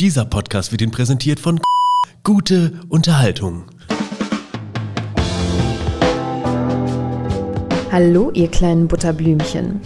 [0.00, 1.60] Dieser Podcast wird Ihnen präsentiert von
[2.24, 3.64] Gute Unterhaltung.
[7.92, 9.78] Hallo, ihr kleinen Butterblümchen.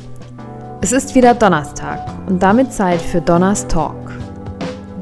[0.83, 4.13] Es ist wieder Donnerstag und damit Zeit für Donners Talk.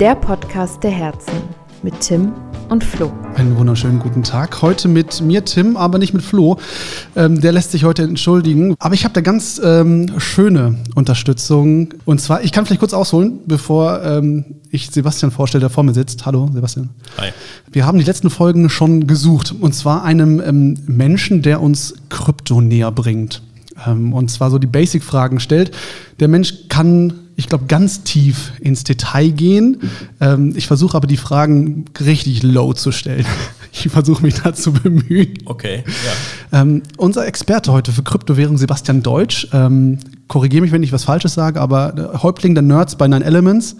[0.00, 1.42] Der Podcast der Herzen
[1.82, 2.32] mit Tim
[2.70, 3.12] und Flo.
[3.34, 4.60] Einen wunderschönen guten Tag.
[4.60, 6.58] Heute mit mir, Tim, aber nicht mit Flo.
[7.16, 8.74] Ähm, der lässt sich heute entschuldigen.
[8.78, 11.94] Aber ich habe da ganz ähm, schöne Unterstützung.
[12.04, 15.94] Und zwar, ich kann vielleicht kurz ausholen, bevor ähm, ich Sebastian vorstelle, der vor mir
[15.94, 16.26] sitzt.
[16.26, 16.90] Hallo, Sebastian.
[17.16, 17.30] Hi.
[17.70, 19.54] Wir haben die letzten Folgen schon gesucht.
[19.58, 23.42] Und zwar einem ähm, Menschen, der uns Krypto näher bringt.
[23.86, 25.70] Ähm, und zwar so die Basic-Fragen stellt.
[26.20, 29.80] Der Mensch kann ich glaube, ganz tief ins Detail gehen.
[30.20, 33.26] Ähm, ich versuche aber die Fragen richtig low zu stellen.
[33.74, 35.32] Ich versuche mich da zu bemühen.
[35.46, 35.82] Okay,
[36.52, 36.60] ja.
[36.60, 41.32] Ähm, unser Experte heute für Kryptowährung, Sebastian Deutsch, ähm, korrigiere mich, wenn ich was Falsches
[41.32, 43.76] sage, aber Häuptling der Nerds bei Nine Elements.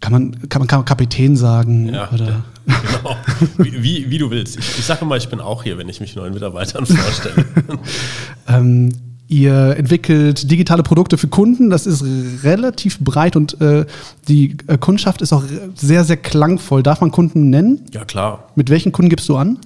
[0.00, 1.92] Kann man, kann man, kann man Kapitän sagen?
[1.92, 2.44] Ja, oder?
[2.66, 3.16] genau.
[3.58, 4.56] Wie, wie, wie, du willst.
[4.56, 7.44] Ich, ich sage mal, ich bin auch hier, wenn ich mich neuen Mitarbeitern vorstelle.
[8.48, 8.92] ähm,
[9.28, 11.68] Ihr entwickelt digitale Produkte für Kunden.
[11.68, 12.04] Das ist
[12.44, 13.84] relativ breit und äh,
[14.28, 15.42] die äh, Kundschaft ist auch
[15.74, 16.84] sehr, sehr klangvoll.
[16.84, 17.80] Darf man Kunden nennen?
[17.92, 18.50] Ja, klar.
[18.54, 19.58] Mit welchen Kunden gibst du an?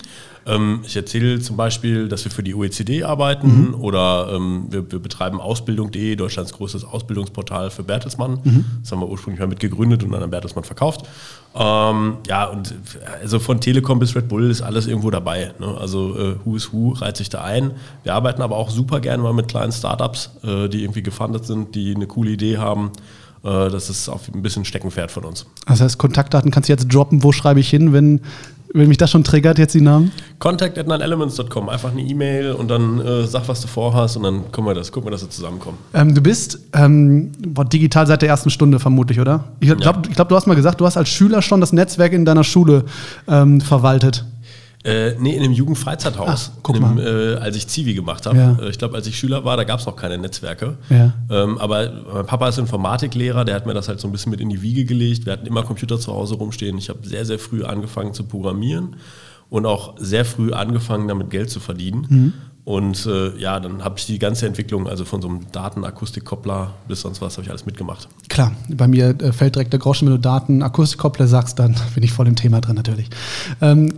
[0.46, 3.74] Ähm, ich erzähle zum Beispiel, dass wir für die OECD arbeiten mhm.
[3.74, 8.41] oder ähm, wir, wir, betreiben Ausbildung.de, Deutschlands größtes Ausbildungsportal für Bertelsmann.
[8.42, 8.64] Mhm.
[8.83, 11.06] Das haben wir ursprünglich mal mitgegründet und dann an Bertelsmann verkauft.
[11.55, 12.74] Ähm, ja, und
[13.22, 15.52] also von Telekom bis Red Bull ist alles irgendwo dabei.
[15.58, 15.77] Ne?
[15.78, 17.72] Also äh, Who is Who reiht sich da ein.
[18.02, 21.74] Wir arbeiten aber auch super gerne mal mit kleinen Startups, äh, die irgendwie gefundet sind,
[21.74, 22.92] die eine coole Idee haben.
[23.42, 25.46] Äh, das ist auch ein bisschen Steckenpferd von uns.
[25.66, 27.22] Das heißt, Kontaktdaten kannst du jetzt droppen.
[27.22, 28.20] Wo schreibe ich hin, wenn
[28.73, 30.13] wenn mich das schon triggert, jetzt die Namen?
[30.39, 31.69] Contact at nineelements.com.
[31.69, 34.93] Einfach eine E-Mail und dann äh, sag, was du vorhast und dann gucken wir, das,
[34.93, 35.79] gucken wir dass wir zusammenkommen.
[35.95, 39.45] Ähm, du bist ähm, boah, digital seit der ersten Stunde vermutlich, oder?
[39.61, 40.15] Ich glaube, ja.
[40.15, 42.85] glaub, du hast mal gesagt, du hast als Schüler schon das Netzwerk in deiner Schule
[43.29, 44.25] ähm, verwaltet.
[44.83, 48.39] Äh, nee, in einem Jugendfreizeithaus, Ach, einem, äh, als ich Zivi gemacht habe.
[48.39, 48.58] Ja.
[48.58, 50.79] Äh, ich glaube, als ich Schüler war, da gab es noch keine Netzwerke.
[50.89, 51.13] Ja.
[51.30, 54.41] Ähm, aber mein Papa ist Informatiklehrer, der hat mir das halt so ein bisschen mit
[54.41, 55.27] in die Wiege gelegt.
[55.27, 56.79] Wir hatten immer Computer zu Hause rumstehen.
[56.79, 58.96] Ich habe sehr, sehr früh angefangen zu programmieren
[59.51, 62.07] und auch sehr früh angefangen, damit Geld zu verdienen.
[62.08, 62.33] Mhm.
[62.65, 67.01] Und äh, ja, dann habe ich die ganze Entwicklung, also von so einem Datenakustikkoppler bis
[67.01, 68.09] sonst was, habe ich alles mitgemacht.
[68.29, 72.13] Klar, bei mir äh, fällt direkt der Groschen, wenn du Datenakustikkoppler sagst, dann bin ich
[72.13, 73.09] voll im Thema drin natürlich.
[73.61, 73.93] Ähm,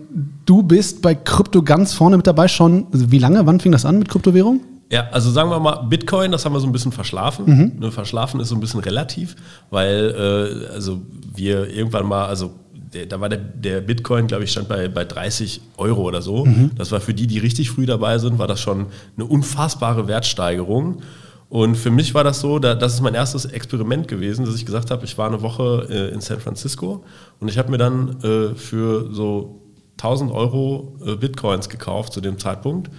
[0.47, 2.87] du bist bei Krypto ganz vorne mit dabei schon.
[2.93, 3.45] Wie lange?
[3.47, 4.61] Wann fing das an mit Kryptowährung?
[4.93, 7.47] Ja, also sagen wir mal, Bitcoin, das haben wir so ein bisschen verschlafen.
[7.47, 7.73] Mhm.
[7.81, 9.37] Ne, verschlafen ist so ein bisschen relativ,
[9.71, 11.01] weil äh, also
[11.35, 12.53] wir irgendwann mal, also
[12.93, 16.45] der, da war der, der Bitcoin, glaube ich, stand bei, bei 30 Euro oder so.
[16.45, 16.73] Mhm.
[16.77, 18.87] Das war für die, die richtig früh dabei sind, war das schon
[19.17, 21.03] eine unfassbare Wertsteigerung.
[21.49, 24.65] Und für mich war das so, da, das ist mein erstes Experiment gewesen, dass ich
[24.65, 27.05] gesagt habe, ich war eine Woche äh, in San Francisco
[27.41, 29.61] und ich habe mir dann äh, für so
[29.99, 32.91] 1000 Euro äh, Bitcoins gekauft zu dem Zeitpunkt,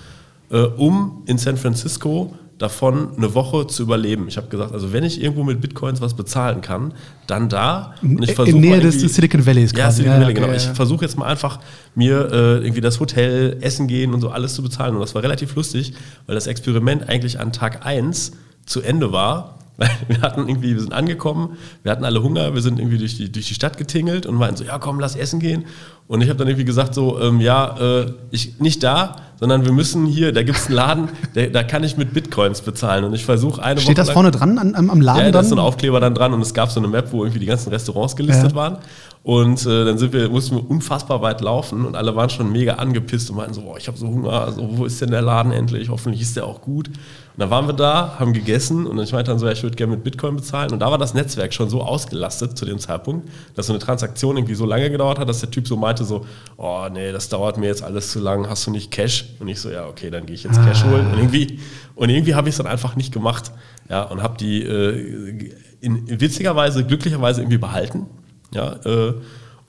[0.51, 4.27] äh, um in San Francisco davon, eine Woche zu überleben.
[4.27, 6.93] Ich habe gesagt, also wenn ich irgendwo mit Bitcoins was bezahlen kann,
[7.27, 7.95] dann da.
[8.01, 10.03] Und ich In Nähe des Silicon Valleys ja, quasi.
[10.03, 10.53] Silicon Valley, ja, genau.
[10.53, 11.59] Ich versuche jetzt mal einfach
[11.95, 14.95] mir äh, irgendwie das Hotel, Essen gehen und so alles zu bezahlen.
[14.95, 15.93] Und das war relativ lustig,
[16.25, 18.33] weil das Experiment eigentlich an Tag 1
[18.65, 19.59] zu Ende war.
[19.78, 23.17] Weil wir hatten irgendwie, wir sind angekommen, wir hatten alle Hunger, wir sind irgendwie durch
[23.17, 25.66] die, durch die Stadt getingelt und meinten so, ja komm, lass essen gehen.
[26.07, 29.72] Und ich habe dann irgendwie gesagt so, ähm, ja, äh, ich, nicht da, sondern wir
[29.72, 33.03] müssen hier, da gibt es einen Laden, der, da kann ich mit Bitcoins bezahlen.
[33.03, 35.25] Und ich versuche eine Steht Woche das vorne dran an, am Laden?
[35.25, 37.23] Ja, da ist so ein Aufkleber dann dran und es gab so eine Map, wo
[37.23, 38.56] irgendwie die ganzen Restaurants gelistet ja.
[38.56, 38.78] waren.
[39.23, 42.73] Und äh, dann sind wir, mussten wir unfassbar weit laufen und alle waren schon mega
[42.73, 45.53] angepisst und meinten so, boah, ich habe so Hunger, also, wo ist denn der Laden
[45.53, 45.89] endlich?
[45.89, 46.89] Hoffentlich ist der auch gut.
[47.33, 49.75] Und dann waren wir da, haben gegessen und ich meinte dann so, ja, ich würde
[49.75, 50.71] gerne mit Bitcoin bezahlen.
[50.71, 54.38] Und da war das Netzwerk schon so ausgelastet zu dem Zeitpunkt, dass so eine Transaktion
[54.38, 56.27] irgendwie so lange gedauert hat, dass der Typ so meinte so,
[56.57, 59.25] oh nee, das dauert mir jetzt alles zu lang, hast du nicht Cash?
[59.39, 60.91] Und ich so, ja, okay, dann gehe ich jetzt Cash ah.
[60.91, 61.07] holen.
[61.07, 61.59] Und irgendwie,
[61.95, 63.51] und irgendwie habe ich es dann einfach nicht gemacht.
[63.89, 65.51] Ja, und habe die äh,
[65.81, 68.05] in, witzigerweise, glücklicherweise irgendwie behalten.
[68.53, 69.13] Ja, äh,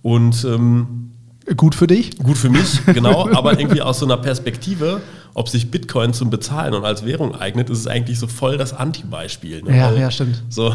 [0.03, 1.05] und ähm,
[1.57, 2.17] Gut für dich?
[2.19, 3.29] Gut für mich, genau.
[3.35, 5.03] aber irgendwie aus so einer Perspektive,
[5.35, 8.73] ob sich Bitcoin zum Bezahlen und als Währung eignet, ist es eigentlich so voll das
[8.73, 9.63] Anti-Beispiel.
[9.63, 9.77] Ne?
[9.77, 10.43] Ja, ja, stimmt.
[10.49, 10.75] So.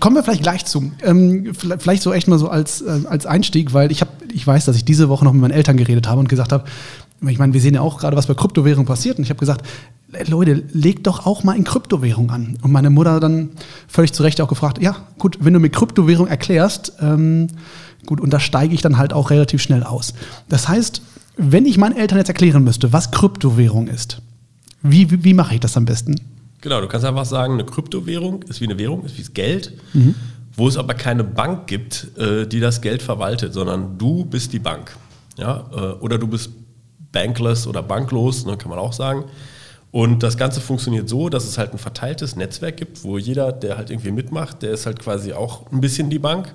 [0.00, 0.92] Kommen wir vielleicht gleich zu.
[1.02, 4.64] Ähm, vielleicht so echt mal so als, äh, als Einstieg, weil ich, hab, ich weiß,
[4.64, 6.64] dass ich diese Woche noch mit meinen Eltern geredet habe und gesagt habe,
[7.26, 9.18] ich meine, wir sehen ja auch gerade, was bei Kryptowährungen passiert.
[9.18, 9.66] Und ich habe gesagt,
[10.28, 12.58] Leute, legt doch auch mal in Kryptowährung an.
[12.62, 13.50] Und meine Mutter dann
[13.88, 17.48] völlig zu Recht auch gefragt, ja, gut, wenn du mir Kryptowährung erklärst, ähm,
[18.08, 20.14] Gut, und da steige ich dann halt auch relativ schnell aus.
[20.48, 21.02] Das heißt,
[21.38, 24.20] wenn ich meinen Eltern jetzt erklären müsste, was Kryptowährung ist,
[24.82, 26.20] wie, wie, wie mache ich das am besten?
[26.60, 29.72] Genau, du kannst einfach sagen, eine Kryptowährung ist wie eine Währung, ist wie das Geld.
[29.94, 30.14] Mhm.
[30.56, 34.58] wo es aber keine Bank gibt, äh, die das Geld verwaltet, sondern du bist die
[34.58, 34.96] Bank.
[35.36, 35.70] Ja?
[35.72, 36.50] Äh, oder du bist
[37.12, 39.24] bankless oder banklos, ne, kann man auch sagen.
[39.90, 43.78] Und das Ganze funktioniert so, dass es halt ein verteiltes Netzwerk gibt, wo jeder, der
[43.78, 46.52] halt irgendwie mitmacht, der ist halt quasi auch ein bisschen die Bank.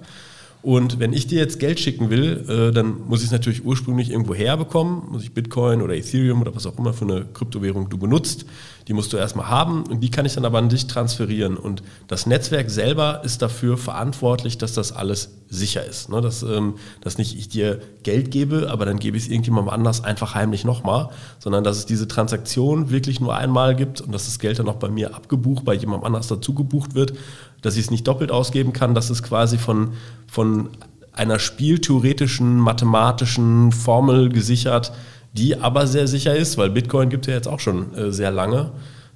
[0.63, 4.09] Und wenn ich dir jetzt Geld schicken will, äh, dann muss ich es natürlich ursprünglich
[4.09, 5.11] irgendwo herbekommen.
[5.11, 8.45] Muss ich Bitcoin oder Ethereum oder was auch immer für eine Kryptowährung du benutzt.
[8.87, 11.55] Die musst du erstmal haben und die kann ich dann aber an dich transferieren.
[11.55, 16.09] Und das Netzwerk selber ist dafür verantwortlich, dass das alles sicher ist.
[16.09, 16.21] Ne?
[16.21, 20.03] Dass, ähm, dass nicht ich dir Geld gebe, aber dann gebe ich es irgendjemandem anders
[20.03, 21.09] einfach heimlich nochmal,
[21.39, 24.75] sondern dass es diese Transaktion wirklich nur einmal gibt und dass das Geld dann auch
[24.75, 27.13] bei mir abgebucht, bei jemandem anders dazu gebucht wird,
[27.61, 29.93] dass ich es nicht doppelt ausgeben kann, dass es quasi von,
[30.27, 30.69] von
[31.13, 34.91] einer spieltheoretischen, mathematischen Formel gesichert
[35.33, 38.31] die aber sehr sicher ist, weil Bitcoin gibt es ja jetzt auch schon äh, sehr
[38.31, 38.71] lange.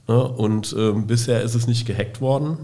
[0.07, 0.23] Ne?
[0.23, 2.57] Und äh, bisher ist es nicht gehackt worden.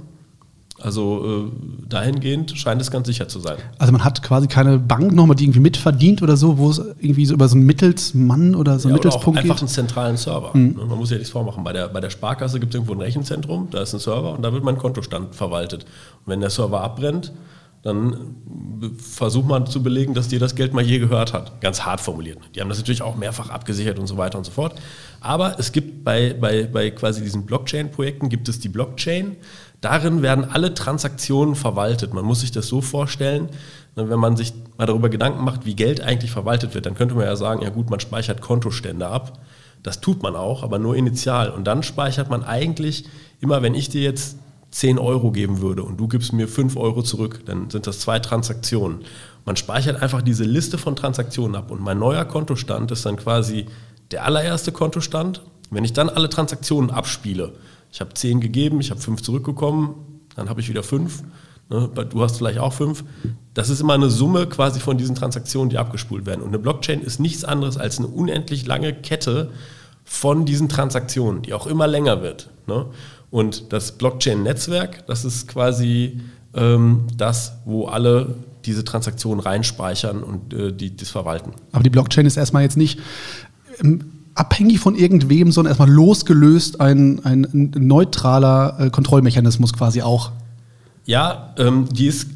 [0.82, 3.58] Also äh, dahingehend scheint es ganz sicher zu sein.
[3.78, 7.26] Also man hat quasi keine Bank nochmal, die irgendwie mitverdient oder so, wo es irgendwie
[7.26, 10.50] so über so einen Mittelsmann oder so einen ja, Mittelspunkt einfach einen zentralen Server.
[10.54, 10.76] Mhm.
[10.90, 11.64] Man muss ja nichts vormachen.
[11.64, 14.42] Bei der, bei der Sparkasse gibt es irgendwo ein Rechenzentrum, da ist ein Server und
[14.42, 15.84] da wird mein Kontostand verwaltet.
[15.84, 17.32] Und wenn der Server abbrennt,
[17.84, 18.38] dann
[18.98, 21.60] versucht man zu belegen, dass dir das Geld mal je gehört hat.
[21.60, 22.40] Ganz hart formuliert.
[22.56, 24.80] Die haben das natürlich auch mehrfach abgesichert und so weiter und so fort.
[25.20, 29.36] Aber es gibt bei, bei, bei quasi diesen Blockchain-Projekten gibt es die Blockchain.
[29.82, 32.14] Darin werden alle Transaktionen verwaltet.
[32.14, 33.50] Man muss sich das so vorstellen,
[33.98, 37.16] ne, wenn man sich mal darüber Gedanken macht, wie Geld eigentlich verwaltet wird, dann könnte
[37.16, 39.40] man ja sagen, ja gut, man speichert Kontostände ab.
[39.84, 41.50] Das tut man auch, aber nur initial.
[41.50, 43.04] Und dann speichert man eigentlich
[43.42, 44.38] immer, wenn ich dir jetzt
[44.74, 48.18] 10 Euro geben würde und du gibst mir 5 Euro zurück, dann sind das zwei
[48.18, 49.02] Transaktionen.
[49.46, 53.68] Man speichert einfach diese Liste von Transaktionen ab und mein neuer Kontostand ist dann quasi
[54.10, 55.44] der allererste Kontostand.
[55.70, 57.54] Wenn ich dann alle Transaktionen abspiele,
[57.92, 59.94] ich habe 10 gegeben, ich habe 5 zurückgekommen,
[60.36, 61.22] dann habe ich wieder 5,
[61.70, 63.04] ne, du hast vielleicht auch 5.
[63.54, 66.42] Das ist immer eine Summe quasi von diesen Transaktionen, die abgespult werden.
[66.42, 69.52] Und eine Blockchain ist nichts anderes als eine unendlich lange Kette
[70.04, 72.50] von diesen Transaktionen, die auch immer länger wird.
[72.66, 72.88] Ne?
[73.34, 76.20] Und das Blockchain-Netzwerk, das ist quasi
[76.54, 81.54] ähm, das, wo alle diese Transaktionen reinspeichern und äh, die das verwalten.
[81.72, 83.00] Aber die Blockchain ist erstmal jetzt nicht
[83.82, 84.02] ähm,
[84.36, 90.32] abhängig von irgendwem, sondern erstmal losgelöst ein, ein, neutraler äh, Kontrollmechanismus quasi auch.
[91.06, 92.28] Ja, ähm, die ist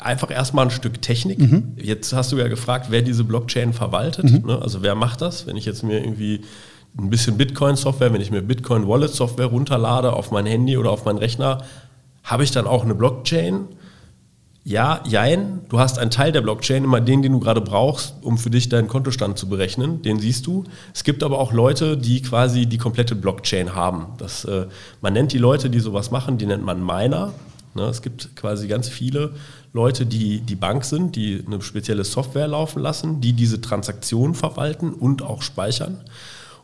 [0.00, 1.40] einfach erstmal ein Stück Technik.
[1.40, 1.72] Mhm.
[1.74, 4.30] Jetzt hast du ja gefragt, wer diese Blockchain verwaltet.
[4.30, 4.46] Mhm.
[4.46, 4.62] Ne?
[4.62, 5.48] Also wer macht das?
[5.48, 6.42] Wenn ich jetzt mir irgendwie
[6.98, 11.62] ein bisschen Bitcoin-Software, wenn ich mir Bitcoin-Wallet-Software runterlade auf mein Handy oder auf meinen Rechner,
[12.22, 13.68] habe ich dann auch eine Blockchain?
[14.64, 15.60] Ja, jein.
[15.68, 18.68] Du hast einen Teil der Blockchain, immer den, den du gerade brauchst, um für dich
[18.68, 20.02] deinen Kontostand zu berechnen.
[20.02, 20.64] Den siehst du.
[20.92, 24.06] Es gibt aber auch Leute, die quasi die komplette Blockchain haben.
[24.18, 24.66] Das, äh,
[25.02, 27.32] man nennt die Leute, die sowas machen, die nennt man Miner.
[27.76, 29.34] Ne, es gibt quasi ganz viele
[29.72, 34.94] Leute, die die Bank sind, die eine spezielle Software laufen lassen, die diese Transaktionen verwalten
[34.94, 35.98] und auch speichern.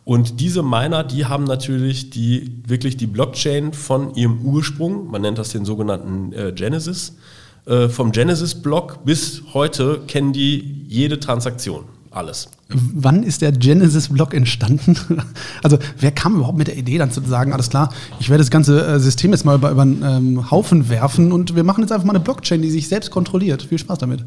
[0.04, 5.38] Und diese Miner, die haben natürlich die, wirklich die Blockchain von ihrem Ursprung, man nennt
[5.38, 7.16] das den sogenannten äh, Genesis,
[7.66, 9.04] äh, vom Genesis-Block.
[9.04, 11.84] Bis heute kennen die jede Transaktion,
[12.14, 12.48] alles.
[12.68, 14.96] Wann ist der Genesis-Block entstanden?
[15.62, 18.50] Also wer kam überhaupt mit der Idee, dann zu sagen, alles klar, ich werde das
[18.50, 21.92] ganze äh, System jetzt mal über, über einen ähm, Haufen werfen und wir machen jetzt
[21.92, 23.62] einfach mal eine Blockchain, die sich selbst kontrolliert.
[23.62, 24.24] Viel Spaß damit.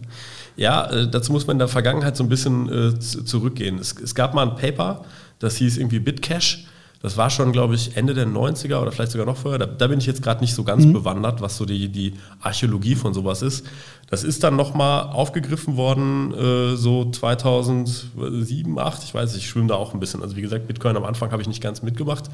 [0.56, 3.78] Ja, äh, dazu muss man in der Vergangenheit so ein bisschen äh, zurückgehen.
[3.80, 5.04] Es, es, gab mal ein Paper,
[5.40, 6.66] das hieß irgendwie Bitcash.
[7.02, 9.60] Das war schon, glaube ich, Ende der 90er oder vielleicht sogar noch vorher.
[9.60, 10.94] Da, da bin ich jetzt gerade nicht so ganz mhm.
[10.94, 13.66] bewandert, was so die, die Archäologie von sowas ist.
[14.10, 19.04] Das ist dann nochmal aufgegriffen worden, äh, so 2007, 2008.
[19.04, 20.22] Ich weiß, ich schwimme da auch ein bisschen.
[20.22, 22.30] Also wie gesagt, Bitcoin am Anfang habe ich nicht ganz mitgemacht.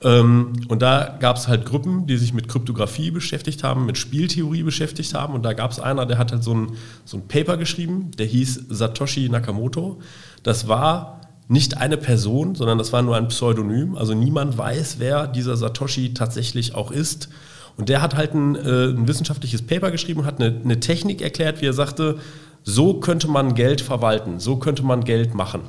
[0.00, 4.62] Ähm, und da gab es halt Gruppen, die sich mit Kryptographie beschäftigt haben, mit Spieltheorie
[4.62, 5.34] beschäftigt haben.
[5.34, 8.26] Und da gab es einer, der hat halt so ein, so ein Paper geschrieben, der
[8.26, 10.00] hieß Satoshi Nakamoto.
[10.42, 11.17] Das war
[11.48, 13.96] nicht eine Person, sondern das war nur ein Pseudonym.
[13.96, 17.30] Also niemand weiß, wer dieser Satoshi tatsächlich auch ist.
[17.78, 21.22] Und der hat halt ein, äh, ein wissenschaftliches Paper geschrieben und hat eine, eine, Technik
[21.22, 22.18] erklärt, wie er sagte,
[22.64, 25.62] so könnte man Geld verwalten, so könnte man Geld machen.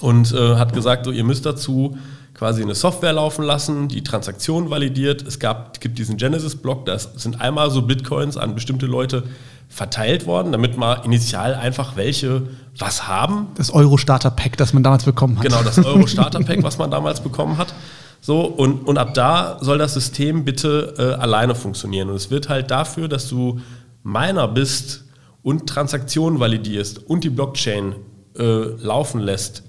[0.00, 1.98] Und äh, hat gesagt, so, ihr müsst dazu
[2.32, 5.20] quasi eine Software laufen lassen, die Transaktionen validiert.
[5.26, 9.24] Es gab, gibt diesen Genesis-Block, da sind einmal so Bitcoins an bestimmte Leute
[9.70, 12.42] verteilt worden, damit mal initial einfach welche
[12.76, 13.48] was haben.
[13.54, 15.44] Das Euro-Starter-Pack, das man damals bekommen hat.
[15.44, 17.72] Genau, das Euro-Starter-Pack, was man damals bekommen hat.
[18.20, 22.10] So, und, und ab da soll das System bitte äh, alleine funktionieren.
[22.10, 23.60] Und es wird halt dafür, dass du
[24.02, 25.04] Miner bist
[25.42, 27.94] und Transaktionen validierst und die Blockchain
[28.38, 29.62] äh, laufen lässt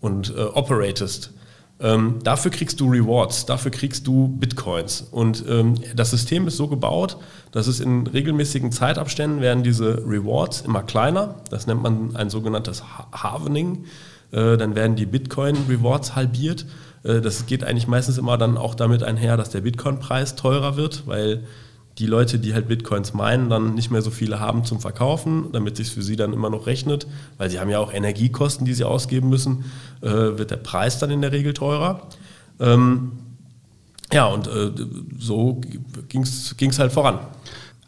[0.00, 1.32] und äh, operatest,
[1.80, 5.06] Ähm, dafür kriegst du Rewards, dafür kriegst du Bitcoins.
[5.12, 7.18] Und ähm, das System ist so gebaut,
[7.52, 11.36] dass es in regelmäßigen Zeitabständen werden diese Rewards immer kleiner.
[11.50, 12.82] Das nennt man ein sogenanntes
[13.12, 13.84] Halvening.
[14.32, 16.66] Äh, dann werden die Bitcoin-Rewards halbiert.
[17.04, 21.06] Äh, das geht eigentlich meistens immer dann auch damit einher, dass der Bitcoin-Preis teurer wird,
[21.06, 21.44] weil
[21.98, 25.76] die Leute, die halt Bitcoins meinen, dann nicht mehr so viele haben zum Verkaufen, damit
[25.76, 27.06] sich für sie dann immer noch rechnet,
[27.38, 29.64] weil sie haben ja auch Energiekosten, die sie ausgeben müssen,
[30.00, 32.02] äh, wird der Preis dann in der Regel teurer.
[32.60, 33.12] Ähm,
[34.12, 34.70] ja, und äh,
[35.18, 35.60] so
[36.08, 37.18] ging es halt voran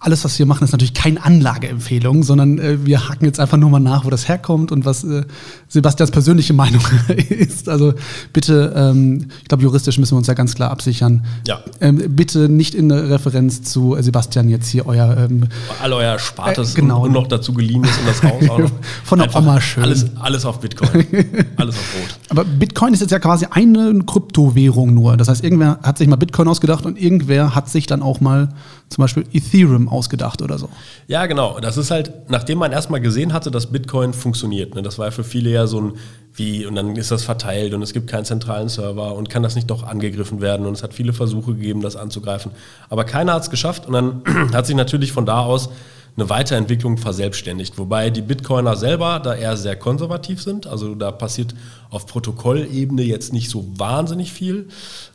[0.03, 3.69] alles, was wir machen, ist natürlich keine Anlageempfehlung, sondern äh, wir hacken jetzt einfach nur
[3.69, 5.25] mal nach, wo das herkommt und was äh,
[5.69, 6.81] Sebastians persönliche Meinung
[7.29, 7.69] ist.
[7.69, 7.93] Also
[8.33, 11.27] bitte, ähm, ich glaube, juristisch müssen wir uns ja ganz klar absichern.
[11.47, 11.61] Ja.
[11.83, 15.45] Ähm, bitte nicht in Referenz zu Sebastian jetzt hier euer ähm,
[15.83, 17.05] all euer Spartes äh, genau.
[17.05, 18.71] und, noch dazu geliehen ist und das Haus auch noch.
[19.05, 19.83] Von der Oma schön.
[19.83, 21.07] Alles, alles auf Bitcoin.
[21.57, 22.19] alles auf Rot.
[22.31, 25.19] Aber Bitcoin ist jetzt ja quasi eine Kryptowährung nur.
[25.19, 28.49] Das heißt, irgendwer hat sich mal Bitcoin ausgedacht und irgendwer hat sich dann auch mal
[28.89, 30.69] zum Beispiel Ethereum ausgedacht oder so.
[31.07, 31.61] Ja, genau.
[31.61, 34.75] Das ist halt, nachdem man erstmal gesehen hatte, dass Bitcoin funktioniert.
[34.75, 35.93] Ne, das war für viele ja so ein
[36.33, 39.57] wie, und dann ist das verteilt und es gibt keinen zentralen Server und kann das
[39.57, 40.65] nicht doch angegriffen werden.
[40.65, 42.53] Und es hat viele Versuche gegeben, das anzugreifen.
[42.89, 45.71] Aber keiner hat es geschafft und dann hat sich natürlich von da aus
[46.17, 47.79] eine Weiterentwicklung verselbstständigt.
[47.79, 50.67] Wobei die Bitcoiner selber da eher sehr konservativ sind.
[50.67, 51.55] Also da passiert
[51.89, 54.69] auf Protokollebene jetzt nicht so wahnsinnig viel.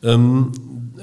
[0.03, 0.51] Ähm,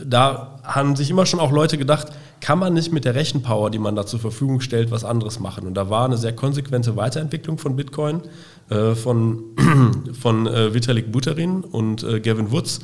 [0.04, 2.08] da haben sich immer schon auch Leute gedacht,
[2.42, 5.64] kann man nicht mit der Rechenpower, die man da zur Verfügung stellt, was anderes machen.
[5.64, 8.20] Und da war eine sehr konsequente Weiterentwicklung von Bitcoin
[8.68, 9.44] äh, von,
[10.20, 12.80] von äh, Vitalik Buterin und äh, Gavin Woods.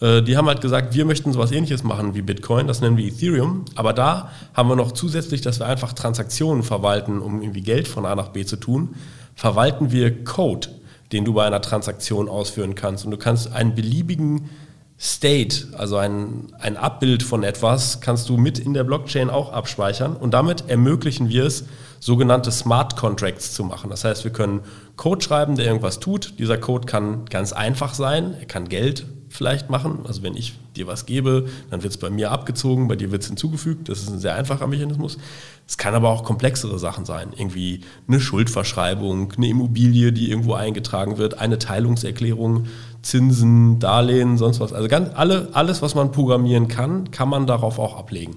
[0.00, 3.06] Äh, die haben halt gesagt, wir möchten sowas ähnliches machen wie Bitcoin, das nennen wir
[3.06, 3.64] Ethereum.
[3.76, 8.04] Aber da haben wir noch zusätzlich, dass wir einfach Transaktionen verwalten, um irgendwie Geld von
[8.04, 8.94] A nach B zu tun,
[9.34, 10.68] verwalten wir Code,
[11.12, 13.06] den du bei einer Transaktion ausführen kannst.
[13.06, 14.50] Und du kannst einen beliebigen
[15.00, 20.16] State, also ein, ein Abbild von etwas, kannst du mit in der Blockchain auch abspeichern
[20.16, 21.64] und damit ermöglichen wir es,
[22.00, 23.90] sogenannte Smart Contracts zu machen.
[23.90, 24.60] Das heißt, wir können
[24.96, 26.38] Code schreiben, der irgendwas tut.
[26.38, 30.00] Dieser Code kann ganz einfach sein, er kann Geld vielleicht machen.
[30.06, 33.22] Also wenn ich dir was gebe, dann wird es bei mir abgezogen, bei dir wird
[33.22, 33.88] es hinzugefügt.
[33.88, 35.18] Das ist ein sehr einfacher Mechanismus.
[35.66, 37.32] Es kann aber auch komplexere Sachen sein.
[37.36, 42.66] Irgendwie eine Schuldverschreibung, eine Immobilie, die irgendwo eingetragen wird, eine Teilungserklärung,
[43.08, 44.72] Zinsen, Darlehen, sonst was.
[44.72, 48.36] Also ganz alle, alles, was man programmieren kann, kann man darauf auch ablegen.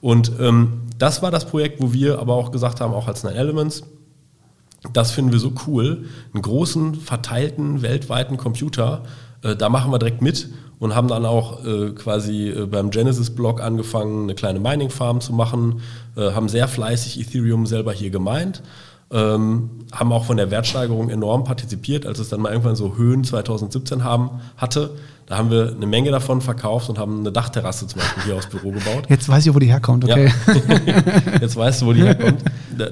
[0.00, 3.36] Und ähm, das war das Projekt, wo wir aber auch gesagt haben, auch als Nine
[3.36, 3.82] Elements,
[4.92, 9.02] das finden wir so cool, einen großen, verteilten, weltweiten Computer,
[9.42, 13.62] äh, da machen wir direkt mit und haben dann auch äh, quasi äh, beim Genesis-Blog
[13.62, 15.80] angefangen, eine kleine Mining-Farm zu machen,
[16.16, 18.62] äh, haben sehr fleißig Ethereum selber hier gemeint,
[19.12, 23.24] ähm, haben auch von der Wertsteigerung enorm partizipiert, als es dann mal irgendwann so Höhen
[23.24, 24.90] 2017 haben, hatte.
[25.26, 28.48] Da haben wir eine Menge davon verkauft und haben eine Dachterrasse zum Beispiel hier aufs
[28.48, 29.04] Büro gebaut.
[29.08, 30.28] Jetzt weiß ich, wo die herkommt, okay.
[30.28, 30.94] Ja.
[31.40, 32.42] Jetzt weißt du, wo die herkommt.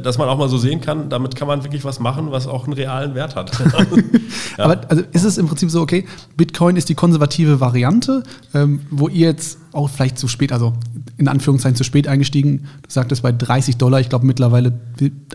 [0.05, 2.65] Dass man auch mal so sehen kann, damit kann man wirklich was machen, was auch
[2.65, 3.51] einen realen Wert hat.
[4.59, 4.65] ja.
[4.65, 6.07] Aber also ist es im Prinzip so, okay,
[6.37, 8.23] Bitcoin ist die konservative Variante,
[8.55, 10.73] ähm, wo ihr jetzt auch vielleicht zu spät, also
[11.17, 12.69] in Anführungszeichen zu spät eingestiegen.
[12.83, 14.79] Du sagtest bei 30 Dollar, ich glaube mittlerweile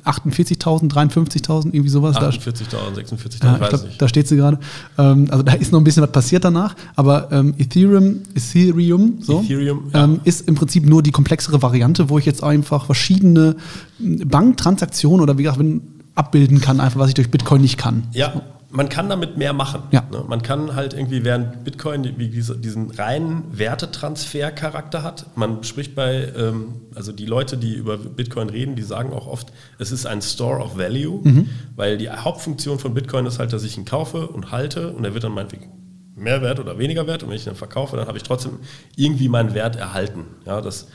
[0.05, 2.17] 48.000, 53.000, irgendwie sowas.
[2.17, 4.59] 48.000, 46.000, ja, ich glaub, Da steht sie gerade.
[4.97, 6.75] Ähm, also da ist noch ein bisschen was passiert danach.
[6.95, 10.03] Aber ähm, Ethereum, Ethereum, so, Ethereum ja.
[10.05, 13.55] ähm, ist im Prinzip nur die komplexere Variante, wo ich jetzt einfach verschiedene
[13.99, 15.61] Banktransaktionen oder wie gesagt,
[16.15, 18.03] abbilden kann, einfach was ich durch Bitcoin nicht kann.
[18.11, 18.41] Ja,
[18.73, 19.83] man kann damit mehr machen.
[19.91, 20.03] Ja.
[20.11, 20.25] Ne?
[20.27, 26.33] Man kann halt irgendwie, während Bitcoin wie diese, diesen reinen Wertetransfer-Charakter hat, man spricht bei,
[26.35, 30.23] ähm, also die Leute, die über Bitcoin reden, die sagen auch oft, es ist ein
[30.23, 31.49] Store of Value, mhm.
[31.75, 35.13] weil die Hauptfunktion von Bitcoin ist halt, dass ich ihn kaufe und halte und er
[35.13, 35.69] wird dann meinetwegen
[36.15, 38.59] mehr wert oder weniger wert und wenn ich ihn verkaufe, dann habe ich trotzdem
[38.95, 40.25] irgendwie meinen Wert erhalten.
[40.45, 40.87] Ja, das,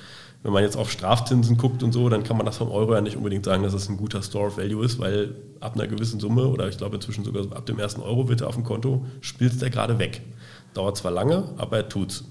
[0.43, 3.01] wenn man jetzt auf Strafzinsen guckt und so, dann kann man das vom Euro ja
[3.01, 6.21] nicht unbedingt sagen, dass es ein guter Store of Value ist, weil ab einer gewissen
[6.21, 9.05] Summe oder ich glaube inzwischen sogar ab dem ersten Euro wird er auf dem Konto,
[9.21, 10.23] spielt der gerade weg.
[10.75, 12.25] Dauert zwar lange, aber er tut's.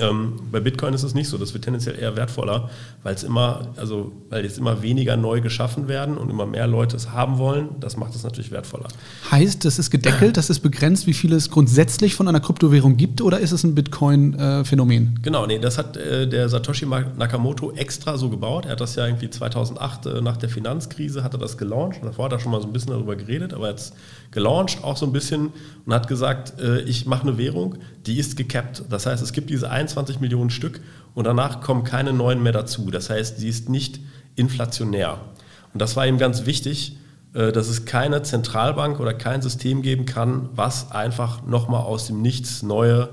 [0.00, 2.70] Ähm, bei Bitcoin ist es nicht so, das wird tendenziell eher wertvoller,
[3.02, 6.96] weil es immer, also weil jetzt immer weniger neu geschaffen werden und immer mehr Leute
[6.96, 7.68] es haben wollen.
[7.80, 8.88] Das macht es natürlich wertvoller.
[9.30, 13.20] Heißt, das ist gedeckelt, das ist begrenzt, wie viel es grundsätzlich von einer Kryptowährung gibt,
[13.22, 15.16] oder ist es ein Bitcoin-Phänomen?
[15.18, 18.66] Äh, genau, nee, das hat äh, der Satoshi Nakamoto extra so gebaut.
[18.66, 22.00] Er hat das ja irgendwie 2008 äh, nach der Finanzkrise hat er das gelauncht.
[22.02, 23.94] Davor hat er schon mal so ein bisschen darüber geredet, aber jetzt
[24.30, 25.52] gelauncht auch so ein bisschen
[25.84, 27.76] und hat gesagt, äh, ich mache eine Währung,
[28.06, 28.84] die ist gecapped.
[28.88, 30.80] Das heißt, es gibt diese 21 Millionen Stück
[31.14, 32.90] und danach kommen keine neuen mehr dazu.
[32.90, 34.00] Das heißt, sie ist nicht
[34.36, 35.18] inflationär.
[35.72, 36.96] Und das war ihm ganz wichtig,
[37.34, 42.22] äh, dass es keine Zentralbank oder kein System geben kann, was einfach nochmal aus dem
[42.22, 43.08] Nichts neue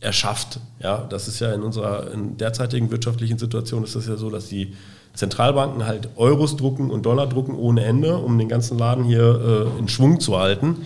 [0.00, 0.60] erschafft.
[0.82, 4.48] Ja, das ist ja in unserer in derzeitigen wirtschaftlichen Situation ist das ja so, dass
[4.48, 4.74] die
[5.12, 9.78] Zentralbanken halt Euros drucken und Dollar drucken ohne Ende, um den ganzen Laden hier äh,
[9.78, 10.76] in Schwung zu halten.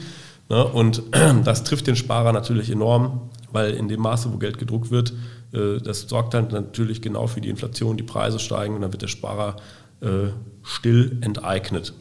[0.48, 0.64] Ne?
[0.64, 1.02] Und
[1.44, 5.12] das trifft den Sparer natürlich enorm, weil in dem Maße, wo Geld gedruckt wird,
[5.52, 9.02] äh, das sorgt dann natürlich genau für die Inflation, die Preise steigen und dann wird
[9.02, 9.56] der Sparer
[10.00, 10.28] äh,
[10.62, 11.94] still enteignet.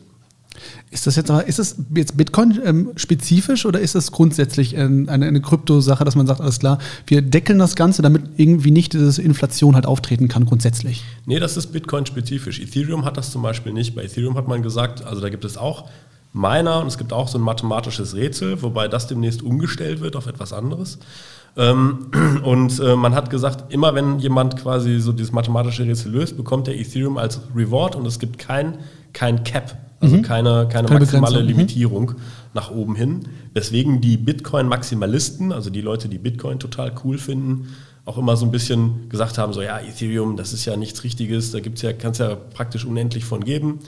[0.91, 5.09] Ist das jetzt aber, ist das jetzt Bitcoin ähm, spezifisch oder ist das grundsätzlich eine,
[5.09, 9.21] eine Kryptosache, dass man sagt, alles klar, wir deckeln das Ganze, damit irgendwie nicht diese
[9.21, 11.03] Inflation halt auftreten kann grundsätzlich?
[11.25, 12.59] Nee, das ist Bitcoin spezifisch.
[12.59, 13.95] Ethereum hat das zum Beispiel nicht.
[13.95, 15.89] Bei Ethereum hat man gesagt, also da gibt es auch
[16.33, 20.25] Miner und es gibt auch so ein mathematisches Rätsel, wobei das demnächst umgestellt wird auf
[20.25, 20.97] etwas anderes.
[21.55, 22.11] Ähm,
[22.43, 26.67] und äh, man hat gesagt, immer wenn jemand quasi so dieses mathematische Rätsel löst, bekommt
[26.67, 28.79] der Ethereum als Reward und es gibt kein,
[29.13, 30.21] kein Cap, also mhm.
[30.23, 31.41] keine, keine, keine maximale Begrenzung.
[31.43, 31.47] Mhm.
[31.47, 32.15] Limitierung mhm.
[32.55, 33.27] nach oben hin.
[33.55, 37.67] Deswegen die Bitcoin-Maximalisten, also die Leute, die Bitcoin total cool finden,
[38.05, 41.51] auch immer so ein bisschen gesagt haben, so ja, Ethereum, das ist ja nichts Richtiges,
[41.51, 43.79] da gibt's ja, kann es ja praktisch unendlich von geben.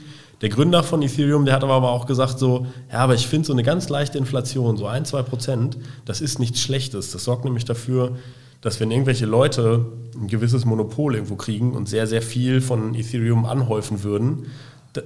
[0.42, 3.52] Der Gründer von Ethereum, der hat aber auch gesagt so, ja, aber ich finde so
[3.52, 7.10] eine ganz leichte Inflation, so ein, zwei Prozent, das ist nichts Schlechtes.
[7.10, 8.16] Das sorgt nämlich dafür,
[8.60, 13.46] dass wenn irgendwelche Leute ein gewisses Monopol irgendwo kriegen und sehr, sehr viel von Ethereum
[13.46, 14.46] anhäufen würden,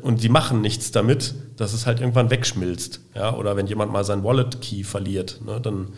[0.03, 3.01] und die machen nichts damit, dass es halt irgendwann wegschmilzt.
[3.15, 3.35] Ja?
[3.35, 5.89] Oder wenn jemand mal sein Wallet-Key verliert, ne, dann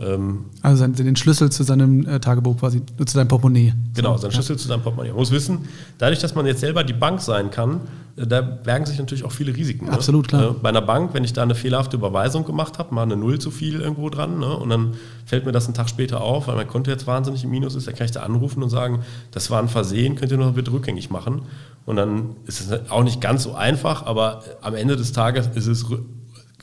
[0.00, 3.74] ähm, also den Schlüssel zu seinem äh, Tagebuch quasi, zu seinem Portemonnaie.
[3.94, 5.10] Genau, seinen Schlüssel zu seinem Portemonnaie.
[5.10, 7.80] Man muss wissen, dadurch, dass man jetzt selber die Bank sein kann,
[8.16, 9.86] äh, da bergen sich natürlich auch viele Risiken.
[9.86, 9.92] Ne?
[9.92, 10.50] Absolut, klar.
[10.50, 13.38] Äh, bei einer Bank, wenn ich da eine fehlerhafte Überweisung gemacht habe, mal eine Null
[13.38, 14.56] zu viel irgendwo dran, ne?
[14.56, 14.94] und dann
[15.26, 17.86] fällt mir das einen Tag später auf, weil mein Konto jetzt wahnsinnig im Minus ist,
[17.86, 19.00] dann kann ich da anrufen und sagen,
[19.32, 21.42] das war ein Versehen, könnt ihr noch bitte rückgängig machen.
[21.84, 25.66] Und dann ist es auch nicht ganz so einfach, aber am Ende des Tages ist
[25.66, 25.84] es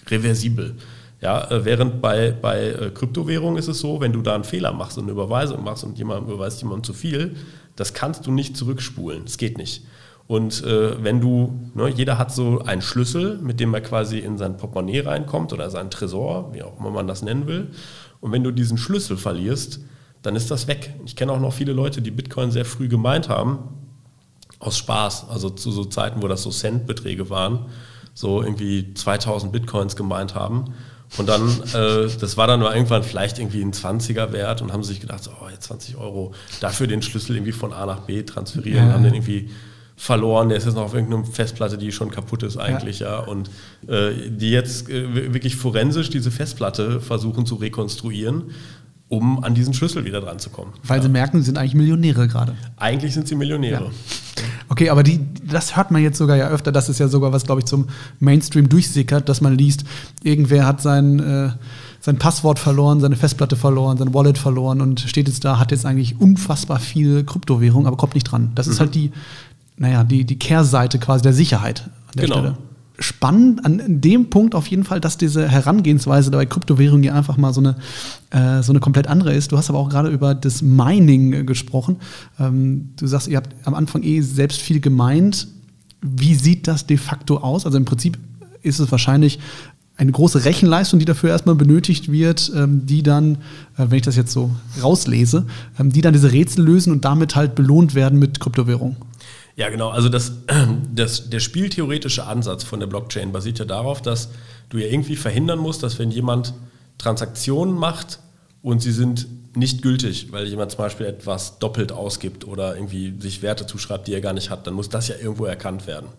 [0.10, 0.76] reversibel.
[1.20, 4.72] Ja, äh, während bei, bei äh, Kryptowährungen ist es so, wenn du da einen Fehler
[4.74, 7.36] machst und eine Überweisung machst und jemand überweist jemandem zu viel,
[7.76, 9.26] das kannst du nicht zurückspulen.
[9.26, 9.84] Das geht nicht.
[10.28, 14.38] Und äh, wenn du, ne, jeder hat so einen Schlüssel, mit dem er quasi in
[14.38, 17.72] sein Portemonnaie reinkommt oder seinen Tresor, wie auch immer man das nennen will.
[18.20, 19.80] Und wenn du diesen Schlüssel verlierst,
[20.22, 20.94] dann ist das weg.
[21.06, 23.60] Ich kenne auch noch viele Leute, die Bitcoin sehr früh gemeint haben,
[24.60, 27.68] aus Spaß, also zu so Zeiten, wo das so Centbeträge waren,
[28.14, 30.74] so irgendwie 2000 Bitcoins gemeint haben
[31.18, 34.84] und dann, äh, das war dann nur irgendwann vielleicht irgendwie ein 20er Wert und haben
[34.84, 38.24] sich gedacht, so, oh, jetzt 20 Euro, dafür den Schlüssel irgendwie von A nach B
[38.24, 38.94] transferieren, ja.
[38.94, 39.50] haben den irgendwie
[39.96, 43.20] verloren, der ist jetzt noch auf irgendeiner Festplatte, die schon kaputt ist eigentlich, ja, ja.
[43.20, 43.50] und
[43.88, 48.52] äh, die jetzt äh, wirklich forensisch diese Festplatte versuchen zu rekonstruieren
[49.10, 50.74] um an diesen Schlüssel wieder dran zu kommen.
[50.84, 51.04] Weil ja.
[51.04, 52.56] sie merken, sie sind eigentlich Millionäre gerade.
[52.76, 53.86] Eigentlich sind sie Millionäre.
[53.86, 53.92] Ja.
[54.70, 56.72] Okay, aber die, das hört man jetzt sogar ja öfter.
[56.72, 57.88] Das ist ja sogar was, glaube ich, zum
[58.20, 59.86] Mainstream durchsickert, dass man liest,
[60.24, 61.50] irgendwer hat sein, äh,
[62.02, 65.86] sein Passwort verloren, seine Festplatte verloren, sein Wallet verloren und steht jetzt da, hat jetzt
[65.86, 68.52] eigentlich unfassbar viel Kryptowährung, aber kommt nicht dran.
[68.56, 68.74] Das mhm.
[68.74, 69.12] ist halt die,
[69.78, 72.40] naja, die, die Kehrseite quasi der Sicherheit an der genau.
[72.40, 72.58] Stelle
[73.00, 77.54] spannend an dem Punkt auf jeden Fall, dass diese Herangehensweise bei Kryptowährungen ja einfach mal
[77.54, 77.76] so eine,
[78.32, 79.52] äh, so eine komplett andere ist.
[79.52, 81.98] Du hast aber auch gerade über das Mining äh, gesprochen.
[82.40, 85.48] Ähm, du sagst, ihr habt am Anfang eh selbst viel gemeint.
[86.02, 87.66] Wie sieht das de facto aus?
[87.66, 88.18] Also im Prinzip
[88.62, 89.40] ist es wahrscheinlich
[89.98, 93.36] eine große Rechenleistung, die dafür erstmal benötigt wird, ähm, die dann,
[93.78, 95.46] äh, wenn ich das jetzt so rauslese,
[95.80, 98.96] ähm, die dann diese Rätsel lösen und damit halt belohnt werden mit Kryptowährung.
[99.58, 99.90] Ja, genau.
[99.90, 100.32] Also das,
[100.94, 104.30] das, der spieltheoretische Ansatz von der Blockchain basiert ja darauf, dass
[104.70, 106.54] du ja irgendwie verhindern musst, dass wenn jemand
[106.98, 108.20] Transaktionen macht
[108.62, 113.42] und sie sind nicht gültig, weil jemand zum Beispiel etwas doppelt ausgibt oder irgendwie sich
[113.42, 116.10] Werte zuschreibt, die er gar nicht hat, dann muss das ja irgendwo erkannt werden.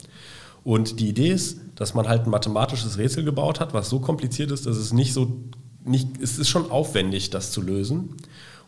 [0.65, 4.51] Und die Idee ist, dass man halt ein mathematisches Rätsel gebaut hat, was so kompliziert
[4.51, 5.45] ist, dass es nicht so,
[5.85, 8.17] nicht, es ist schon aufwendig, das zu lösen.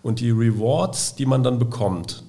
[0.03, 2.23] Und die Rewards, die man dann bekommt,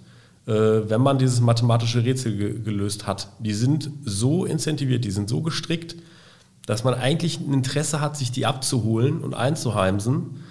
[0.54, 3.30] wenn man dieses mathematische Rätsel ge gelöst hat.
[3.40, 5.96] Die sind so incentiviert, die sind so gestrickt,
[6.66, 10.42] dass man eigentlich ein Interesse hat, sich die abzuholen und einzuheimsen,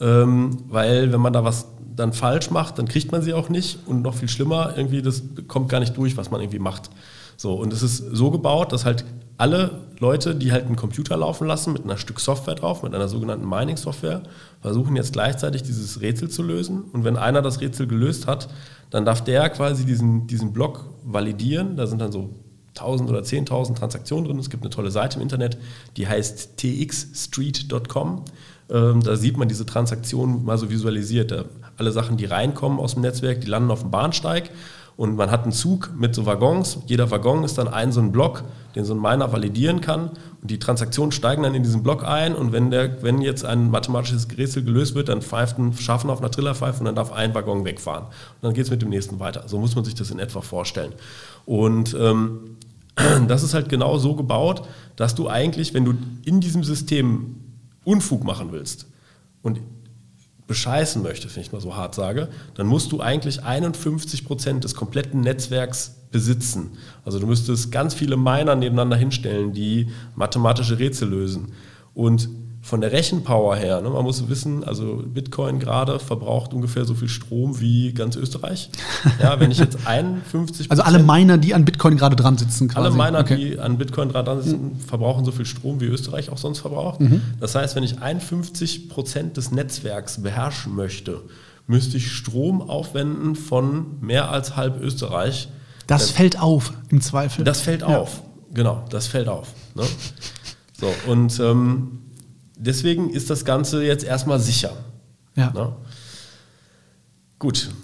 [0.00, 3.80] ähm, weil wenn man da was dann falsch macht, dann kriegt man sie auch nicht
[3.86, 6.90] und noch viel schlimmer, irgendwie das kommt gar nicht durch, was man irgendwie macht.
[7.36, 9.04] So, und es ist so gebaut, dass halt
[9.38, 13.08] alle Leute, die halt einen Computer laufen lassen mit einer Stück Software drauf, mit einer
[13.08, 14.22] sogenannten Mining-Software,
[14.60, 16.82] versuchen jetzt gleichzeitig dieses Rätsel zu lösen.
[16.92, 18.48] Und wenn einer das Rätsel gelöst hat,
[18.90, 21.76] dann darf der quasi diesen, diesen Block validieren.
[21.76, 22.30] Da sind dann so
[22.76, 24.38] 1000 oder 10.000 Transaktionen drin.
[24.38, 25.58] Es gibt eine tolle Seite im Internet,
[25.96, 28.24] die heißt txstreet.com.
[28.70, 31.46] Ähm, da sieht man diese Transaktionen mal so visualisiert.
[31.76, 34.50] alle Sachen, die reinkommen aus dem Netzwerk, die landen auf dem Bahnsteig
[35.00, 36.80] Und man hat einen Zug mit so Waggons.
[36.84, 40.10] Jeder Waggon ist dann ein so ein Block, den so ein Miner validieren kann.
[40.42, 42.34] Und die Transaktionen steigen dann in diesen Block ein.
[42.34, 46.18] Und wenn, der, wenn jetzt ein mathematisches Rätsel gelöst wird, dann pfeift ein Schaffen auf
[46.18, 48.04] einer Trillerpfeife und dann darf ein Waggon wegfahren.
[48.08, 49.44] Und dann geht es mit dem nächsten weiter.
[49.46, 50.92] So muss man sich das in etwa vorstellen.
[51.46, 52.58] Und ähm,
[53.26, 55.94] das ist halt genau so gebaut, dass du eigentlich, wenn du
[56.26, 57.36] in diesem System
[57.84, 58.86] Unfug machen willst
[59.40, 59.60] und
[60.50, 64.74] bescheißen möchtest, wenn ich mal so hart sage, dann musst du eigentlich 51 Prozent des
[64.74, 66.72] kompletten Netzwerks besitzen.
[67.04, 71.52] Also du müsstest ganz viele Miner nebeneinander hinstellen, die mathematische Rätsel lösen.
[71.94, 72.28] Und
[72.62, 77.08] von der Rechenpower her, ne, man muss wissen, also Bitcoin gerade verbraucht ungefähr so viel
[77.08, 78.70] Strom wie ganz Österreich.
[79.20, 82.86] Ja, wenn ich jetzt 51 Also alle Miner, die an Bitcoin gerade dran sitzen, quasi.
[82.86, 83.36] Alle Miner, okay.
[83.36, 84.80] die an Bitcoin dran sitzen, mhm.
[84.80, 87.00] verbrauchen so viel Strom wie Österreich auch sonst verbraucht.
[87.00, 87.22] Mhm.
[87.40, 91.22] Das heißt, wenn ich 51 Prozent des Netzwerks beherrschen möchte,
[91.66, 95.48] müsste ich Strom aufwenden von mehr als halb Österreich.
[95.86, 97.44] Das das fällt auf im Zweifel.
[97.44, 97.98] Das fällt ja.
[97.98, 99.48] auf, genau, das fällt auf.
[99.74, 99.84] Ne?
[100.78, 102.00] So, und ähm,
[102.60, 104.72] deswegen ist das Ganze jetzt erstmal sicher.
[105.36, 105.50] Ja.
[105.52, 105.72] Ne?
[107.38, 107.70] Gut.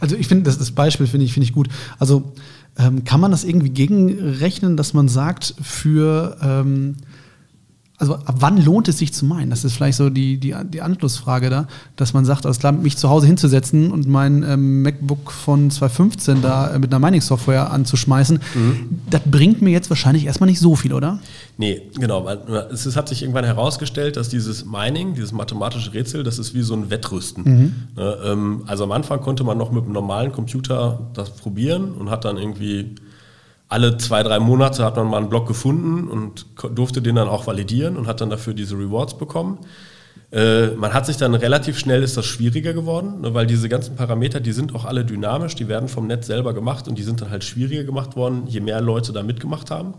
[0.00, 1.68] Also ich finde, das, das Beispiel finde ich, finde ich gut.
[1.98, 2.32] Also
[2.78, 6.98] ähm, kann man das irgendwie gegenrechnen, dass man sagt, für ähm,
[7.98, 9.50] also ab wann lohnt es sich zu meinen?
[9.50, 12.96] Das ist vielleicht so die, die, die Anschlussfrage da, dass man sagt, alles klar, mich
[12.96, 18.40] zu Hause hinzusetzen und mein ähm, MacBook von 2015 da äh, mit einer Mining-Software anzuschmeißen,
[18.54, 19.00] mhm.
[19.10, 21.18] das bringt mir jetzt wahrscheinlich erstmal nicht so viel, oder?
[21.56, 22.24] Nee, genau.
[22.24, 22.38] Weil
[22.72, 26.74] es hat sich irgendwann herausgestellt, dass dieses Mining, dieses mathematische Rätsel, das ist wie so
[26.74, 27.44] ein Wettrüsten.
[27.44, 27.72] Mhm.
[27.96, 32.10] Ne, ähm, also am Anfang konnte man noch mit einem normalen Computer das probieren und
[32.10, 32.94] hat dann irgendwie
[33.68, 37.46] alle zwei, drei Monate hat man mal einen Block gefunden und durfte den dann auch
[37.46, 39.58] validieren und hat dann dafür diese Rewards bekommen.
[40.30, 43.96] Äh, man hat sich dann relativ schnell ist das schwieriger geworden, ne, weil diese ganzen
[43.96, 47.20] Parameter, die sind auch alle dynamisch, die werden vom Netz selber gemacht und die sind
[47.20, 49.94] dann halt schwieriger gemacht worden, je mehr Leute da mitgemacht haben.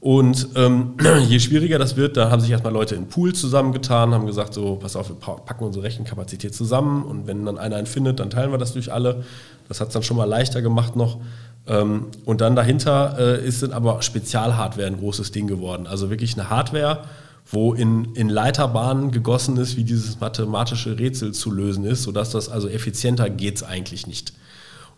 [0.00, 0.96] Und ähm,
[1.28, 4.76] je schwieriger das wird, da haben sich erstmal Leute in Pool zusammengetan, haben gesagt, so,
[4.76, 8.50] pass auf, wir packen unsere Rechenkapazität zusammen und wenn dann einer einen findet, dann teilen
[8.50, 9.24] wir das durch alle.
[9.68, 11.18] Das hat es dann schon mal leichter gemacht noch.
[11.66, 15.86] Ähm, und dann dahinter äh, ist dann aber Spezialhardware ein großes Ding geworden.
[15.86, 17.04] Also wirklich eine Hardware,
[17.46, 22.48] wo in, in Leiterbahnen gegossen ist, wie dieses mathematische Rätsel zu lösen ist, sodass das
[22.48, 24.32] also effizienter geht es eigentlich nicht.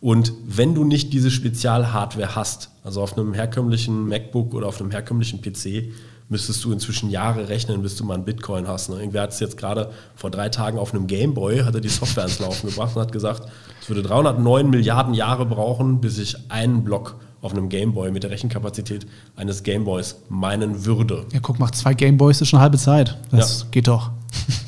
[0.01, 4.91] Und wenn du nicht diese Spezialhardware hast, also auf einem herkömmlichen MacBook oder auf einem
[4.91, 5.93] herkömmlichen PC,
[6.29, 8.91] müsstest du inzwischen Jahre rechnen, bis du mal einen Bitcoin hast.
[8.91, 8.97] Ne?
[8.97, 12.25] Irgendwer hat es jetzt gerade vor drei Tagen auf einem Gameboy, hat er die Software
[12.25, 13.49] ins Laufen gebracht und hat gesagt,
[13.81, 18.31] es würde 309 Milliarden Jahre brauchen, bis ich einen Block auf einem Gameboy mit der
[18.31, 21.27] Rechenkapazität eines Gameboys meinen würde.
[21.33, 23.17] Ja, guck mal, zwei Gameboys ist schon eine halbe Zeit.
[23.31, 23.67] Das ja.
[23.71, 24.11] geht doch.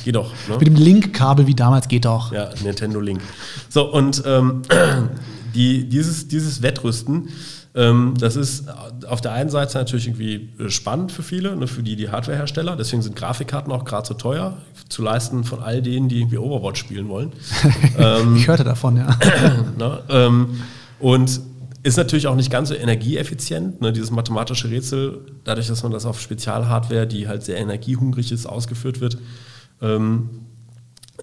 [0.04, 0.32] Geht doch.
[0.48, 0.56] Ne?
[0.58, 2.32] Mit dem Link-Kabel wie damals geht doch.
[2.32, 3.20] Ja, Nintendo Link.
[3.68, 4.62] So, und ähm,
[5.58, 7.28] die, dieses, dieses Wettrüsten
[7.74, 8.64] ähm, das ist
[9.06, 12.76] auf der einen Seite natürlich irgendwie äh, spannend für viele, ne, für die, die Hardwarehersteller.
[12.76, 14.56] Deswegen sind Grafikkarten auch gerade so teuer
[14.88, 17.32] zu leisten von all denen, die irgendwie Overwatch spielen wollen.
[17.98, 19.16] ähm, ich hörte davon, ja.
[19.78, 20.60] ne, ähm,
[20.98, 21.40] und
[21.84, 26.04] ist natürlich auch nicht ganz so energieeffizient, ne, dieses mathematische Rätsel, dadurch, dass man das
[26.04, 29.18] auf Spezialhardware, die halt sehr energiehungrig ist, ausgeführt wird.
[29.80, 30.30] Ähm,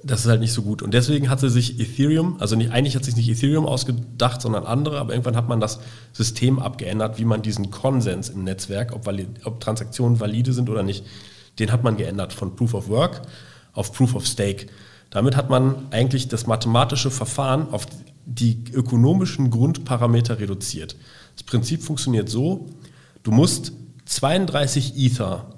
[0.04, 0.82] das ist halt nicht so gut.
[0.82, 5.00] Und deswegen hatte sich Ethereum, also nicht, eigentlich hat sich nicht Ethereum ausgedacht, sondern andere,
[5.00, 5.80] aber irgendwann hat man das
[6.14, 9.10] System abgeändert, wie man diesen Konsens im Netzwerk, ob,
[9.46, 11.06] ob Transaktionen valide sind oder nicht,
[11.60, 13.22] den hat man geändert von Proof of Work
[13.74, 14.68] auf Proof of Stake.
[15.10, 17.86] Damit hat man eigentlich das mathematische Verfahren auf
[18.26, 20.96] die ökonomischen Grundparameter reduziert.
[21.36, 22.68] Das Prinzip funktioniert so,
[23.24, 23.72] du musst
[24.06, 25.55] 32 Ether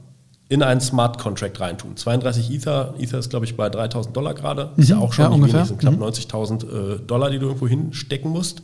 [0.49, 1.97] in einen Smart Contract reintun.
[1.97, 5.01] 32 Ether, Ether ist glaube ich bei 3000 Dollar gerade, ist ja mhm.
[5.01, 5.55] auch schon ja, ungefähr.
[5.55, 6.03] Wenig, sind knapp mhm.
[6.03, 8.61] 90.000 äh, Dollar, die du irgendwo hinstecken musst.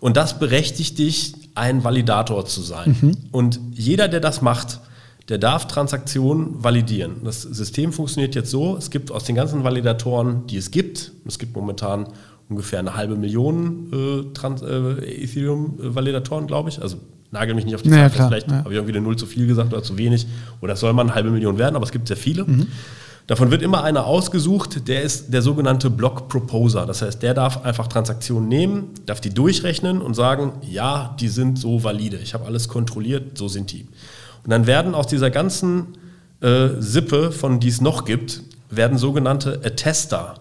[0.00, 2.96] Und das berechtigt dich, ein Validator zu sein.
[3.00, 3.16] Mhm.
[3.30, 4.80] Und jeder, der das macht,
[5.28, 7.16] der darf Transaktionen validieren.
[7.24, 11.38] Das System funktioniert jetzt so, es gibt aus den ganzen Validatoren, die es gibt, es
[11.38, 12.08] gibt momentan
[12.48, 16.96] ungefähr eine halbe Million äh, äh, Ethereum-Validatoren, glaube ich, also
[17.32, 18.58] nagel mich nicht auf die Zahl, ja, vielleicht ja.
[18.58, 20.26] habe ich irgendwie eine Null zu viel gesagt oder zu wenig.
[20.60, 22.44] Oder es soll man eine halbe Million werden, aber es gibt sehr viele.
[22.44, 22.68] Mhm.
[23.26, 26.86] Davon wird immer einer ausgesucht, der ist der sogenannte Block Proposer.
[26.86, 31.58] Das heißt, der darf einfach Transaktionen nehmen, darf die durchrechnen und sagen, ja, die sind
[31.58, 32.18] so valide.
[32.18, 33.86] Ich habe alles kontrolliert, so sind die.
[34.44, 35.86] Und dann werden aus dieser ganzen
[36.40, 40.34] äh, Sippe, von die es noch gibt, werden sogenannte Attester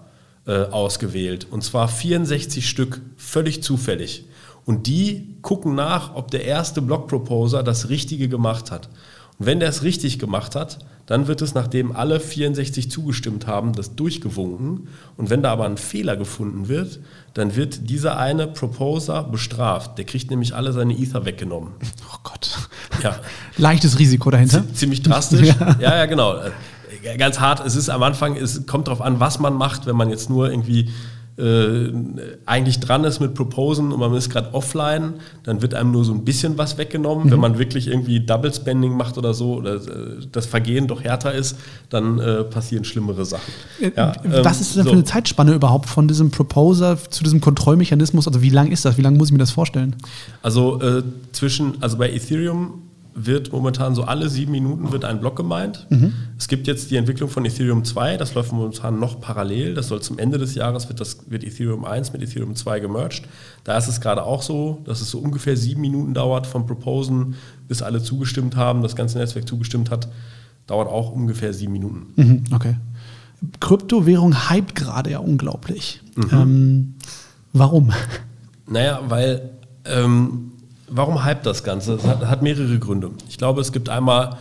[0.47, 1.47] äh, ausgewählt.
[1.49, 4.25] Und zwar 64 Stück, völlig zufällig.
[4.65, 8.89] Und die gucken nach, ob der erste Block Proposer das Richtige gemacht hat.
[9.39, 13.73] Und wenn der es richtig gemacht hat, dann wird es, nachdem alle 64 zugestimmt haben,
[13.73, 14.87] das durchgewunken.
[15.17, 16.99] Und wenn da aber ein Fehler gefunden wird,
[17.33, 19.97] dann wird dieser eine Proposer bestraft.
[19.97, 21.71] Der kriegt nämlich alle seine Ether weggenommen.
[22.13, 22.69] Oh Gott.
[23.03, 23.19] Ja.
[23.57, 24.63] Leichtes Risiko dahinter.
[24.73, 25.49] Ziemlich drastisch.
[25.59, 25.75] Ja.
[25.79, 26.35] ja, ja, genau.
[27.17, 27.65] Ganz hart.
[27.65, 30.49] Es ist am Anfang, es kommt darauf an, was man macht, wenn man jetzt nur
[30.49, 30.91] irgendwie
[31.37, 31.91] äh,
[32.45, 35.13] eigentlich dran ist mit Proposen und man ist gerade offline,
[35.43, 37.27] dann wird einem nur so ein bisschen was weggenommen.
[37.27, 37.31] Mhm.
[37.31, 39.79] Wenn man wirklich irgendwie Double Spending macht oder so, oder äh,
[40.31, 41.57] das Vergehen doch härter ist,
[41.89, 43.51] dann äh, passieren schlimmere Sachen.
[43.79, 44.13] Äh, ja,
[44.43, 44.89] was ähm, ist denn so.
[44.89, 48.27] für eine Zeitspanne überhaupt von diesem Proposer zu diesem Kontrollmechanismus?
[48.27, 48.97] Also wie lang ist das?
[48.97, 49.95] Wie lange muss ich mir das vorstellen?
[50.41, 55.35] Also äh, zwischen, also bei Ethereum wird momentan so alle sieben Minuten wird ein Block
[55.35, 55.87] gemeint.
[55.89, 56.13] Mhm.
[56.37, 59.73] Es gibt jetzt die Entwicklung von Ethereum 2, das läuft momentan noch parallel.
[59.73, 63.23] Das soll zum Ende des Jahres wird, das, wird Ethereum 1 mit Ethereum 2 gemerged.
[63.63, 67.35] Da ist es gerade auch so, dass es so ungefähr sieben Minuten dauert vom Proposen,
[67.67, 70.07] bis alle zugestimmt haben, das ganze Netzwerk zugestimmt hat.
[70.67, 72.13] Dauert auch ungefähr sieben Minuten.
[72.15, 72.77] Mhm, okay.
[73.59, 76.01] Kryptowährung hypt gerade ja unglaublich.
[76.15, 76.29] Mhm.
[76.31, 76.93] Ähm,
[77.53, 77.91] warum?
[78.67, 79.49] Naja, weil
[79.85, 80.51] ähm,
[80.91, 81.95] warum hype das Ganze?
[81.95, 83.11] Es hat, hat, mehrere Gründe.
[83.29, 84.37] Ich glaube, es gibt einmal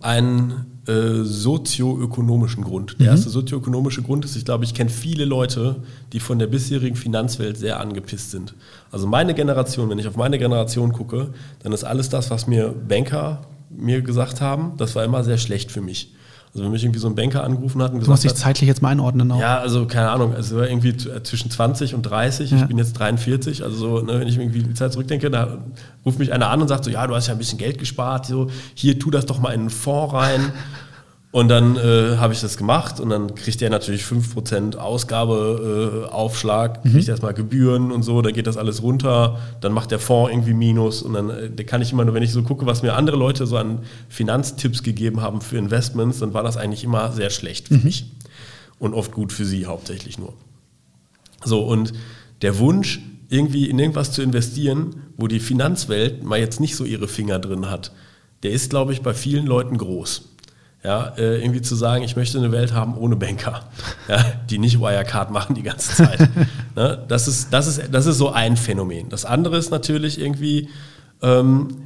[0.00, 2.96] einen äh, sozioökonomischen Grund.
[2.98, 3.12] Der mhm.
[3.12, 5.76] erste sozioökonomische Grund ist, ich glaube, ich kenne viele Leute,
[6.12, 8.54] die von der bisherigen Finanzwelt sehr angepisst sind.
[8.90, 11.28] Also meine Generation, wenn ich auf meine Generation gucke,
[11.62, 15.72] dann ist alles das, was mir Banker mir gesagt haben, das war immer sehr schlecht
[15.72, 16.12] für mich.
[16.56, 18.66] Also wenn mich irgendwie so ein Banker angerufen hat und gesagt Du musst dich zeitlich
[18.66, 19.38] jetzt mal einordnen auch.
[19.38, 22.56] Ja, also keine Ahnung, also irgendwie äh, zwischen 20 und 30, ja.
[22.56, 25.58] ich bin jetzt 43, also so, ne, wenn ich irgendwie die Zeit zurückdenke, da
[26.06, 28.24] ruft mich einer an und sagt so, ja, du hast ja ein bisschen Geld gespart,
[28.24, 30.40] so, hier, tu das doch mal in einen Fonds rein.
[31.36, 36.88] Und dann äh, habe ich das gemacht und dann kriegt er natürlich 5% Ausgabeaufschlag, äh,
[36.88, 36.92] mhm.
[36.92, 40.54] kriegt erstmal Gebühren und so, dann geht das alles runter, dann macht der Fonds irgendwie
[40.54, 43.18] Minus und dann äh, kann ich immer nur, wenn ich so gucke, was mir andere
[43.18, 47.68] Leute so an Finanztipps gegeben haben für Investments, dann war das eigentlich immer sehr schlecht
[47.68, 47.84] für mhm.
[47.84, 48.10] mich
[48.78, 50.32] und oft gut für sie hauptsächlich nur.
[51.44, 51.92] So, und
[52.40, 57.08] der Wunsch, irgendwie in irgendwas zu investieren, wo die Finanzwelt mal jetzt nicht so ihre
[57.08, 57.92] Finger drin hat,
[58.42, 60.30] der ist, glaube ich, bei vielen Leuten groß
[60.86, 63.64] ja, äh, irgendwie zu sagen, ich möchte eine Welt haben ohne Banker,
[64.06, 66.20] ja, die nicht Wirecard machen die ganze Zeit.
[66.76, 67.04] ne?
[67.08, 69.08] das, ist, das, ist, das ist so ein Phänomen.
[69.08, 70.68] Das andere ist natürlich irgendwie,
[71.22, 71.76] ähm,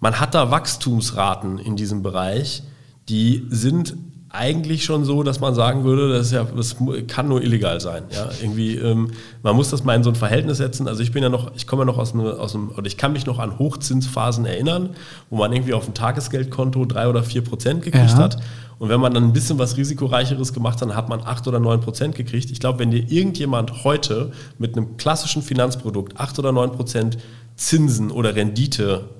[0.00, 2.62] man hat da Wachstumsraten in diesem Bereich,
[3.08, 3.96] die sind
[4.34, 8.04] eigentlich schon so, dass man sagen würde, das, ja, das kann nur illegal sein.
[8.10, 8.30] Ja?
[8.40, 9.10] Irgendwie, ähm,
[9.42, 10.88] man muss das mal in so ein Verhältnis setzen.
[10.88, 12.96] Also ich bin ja noch, ich komme ja noch aus einem, aus einem, oder ich
[12.96, 14.96] kann mich noch an Hochzinsphasen erinnern,
[15.28, 18.16] wo man irgendwie auf dem Tagesgeldkonto drei oder vier Prozent gekriegt ja.
[18.16, 18.38] hat.
[18.78, 21.60] Und wenn man dann ein bisschen was risikoreicheres gemacht hat, dann hat man acht oder
[21.60, 22.50] neun Prozent gekriegt.
[22.50, 27.18] Ich glaube, wenn dir irgendjemand heute mit einem klassischen Finanzprodukt acht oder neun Prozent
[27.56, 29.10] Zinsen oder Rendite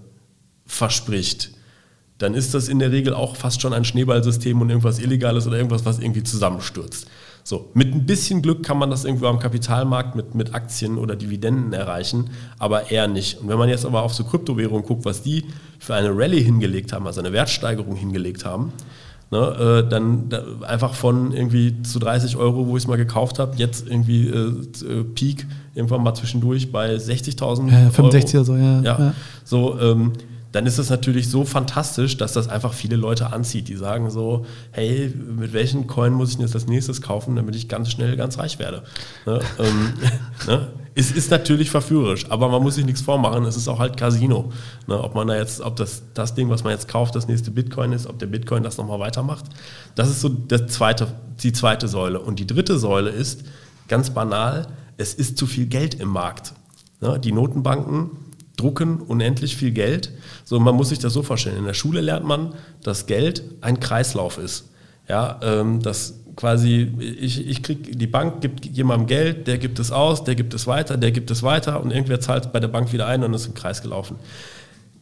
[0.64, 1.52] verspricht,
[2.22, 5.56] dann ist das in der Regel auch fast schon ein Schneeballsystem und irgendwas Illegales oder
[5.56, 7.08] irgendwas, was irgendwie zusammenstürzt.
[7.44, 11.16] So, mit ein bisschen Glück kann man das irgendwo am Kapitalmarkt mit, mit Aktien oder
[11.16, 12.30] Dividenden erreichen,
[12.60, 13.40] aber eher nicht.
[13.40, 15.46] Und wenn man jetzt aber auf so Kryptowährungen guckt, was die
[15.80, 18.72] für eine Rallye hingelegt haben, also eine Wertsteigerung hingelegt haben,
[19.32, 23.40] ne, äh, dann da einfach von irgendwie zu 30 Euro, wo ich es mal gekauft
[23.40, 24.52] habe, jetzt irgendwie äh,
[24.88, 28.36] äh Peak irgendwann mal zwischendurch bei 60.000 ja, 65 Euro.
[28.36, 28.80] oder so, ja.
[28.82, 28.98] ja.
[29.00, 29.14] ja.
[29.42, 30.12] So, ähm,
[30.52, 34.44] dann ist es natürlich so fantastisch, dass das einfach viele Leute anzieht, die sagen so,
[34.70, 38.16] hey, mit welchen Coin muss ich denn jetzt als nächstes kaufen, damit ich ganz schnell
[38.16, 38.82] ganz reich werde.
[39.26, 39.40] Ne?
[39.58, 39.92] ähm,
[40.46, 40.68] ne?
[40.94, 44.52] Es ist natürlich verführerisch, aber man muss sich nichts vormachen, es ist auch halt Casino.
[44.86, 45.02] Ne?
[45.02, 47.92] Ob man da jetzt, ob das, das Ding, was man jetzt kauft, das nächste Bitcoin
[47.92, 49.46] ist, ob der Bitcoin das nochmal weitermacht.
[49.94, 51.06] Das ist so das zweite,
[51.42, 52.20] die zweite Säule.
[52.20, 53.44] Und die dritte Säule ist,
[53.88, 54.66] ganz banal,
[54.98, 56.52] es ist zu viel Geld im Markt.
[57.00, 57.18] Ne?
[57.18, 58.10] Die Notenbanken
[58.62, 60.12] drucken unendlich viel Geld.
[60.44, 61.58] So, man muss sich das so vorstellen.
[61.58, 64.70] In der Schule lernt man, dass Geld ein Kreislauf ist.
[65.08, 69.90] Ja, ähm, dass quasi, ich, ich krieg, die Bank gibt jemandem Geld, der gibt es
[69.90, 72.92] aus, der gibt es weiter, der gibt es weiter und irgendwer zahlt bei der Bank
[72.92, 74.16] wieder ein und ist im Kreis gelaufen.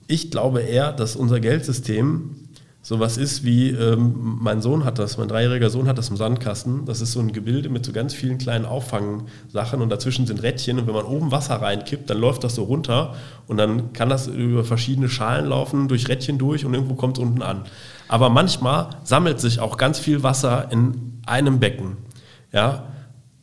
[0.07, 2.49] Ich glaube eher, dass unser Geldsystem
[2.83, 6.87] sowas ist wie, ähm, mein Sohn hat das, mein dreijähriger Sohn hat das im Sandkasten.
[6.87, 10.79] Das ist so ein Gebilde mit so ganz vielen kleinen Auffangsachen und dazwischen sind Rädchen
[10.79, 13.15] und wenn man oben Wasser reinkippt, dann läuft das so runter
[13.47, 17.23] und dann kann das über verschiedene Schalen laufen, durch Rädchen durch und irgendwo kommt es
[17.23, 17.65] unten an.
[18.09, 21.99] Aber manchmal sammelt sich auch ganz viel Wasser in einem Becken.
[22.53, 22.89] Ja,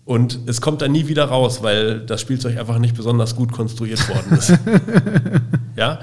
[0.04, 4.08] und es kommt dann nie wieder raus, weil das Spielzeug einfach nicht besonders gut konstruiert
[4.10, 4.54] worden ist.
[5.76, 6.00] ja,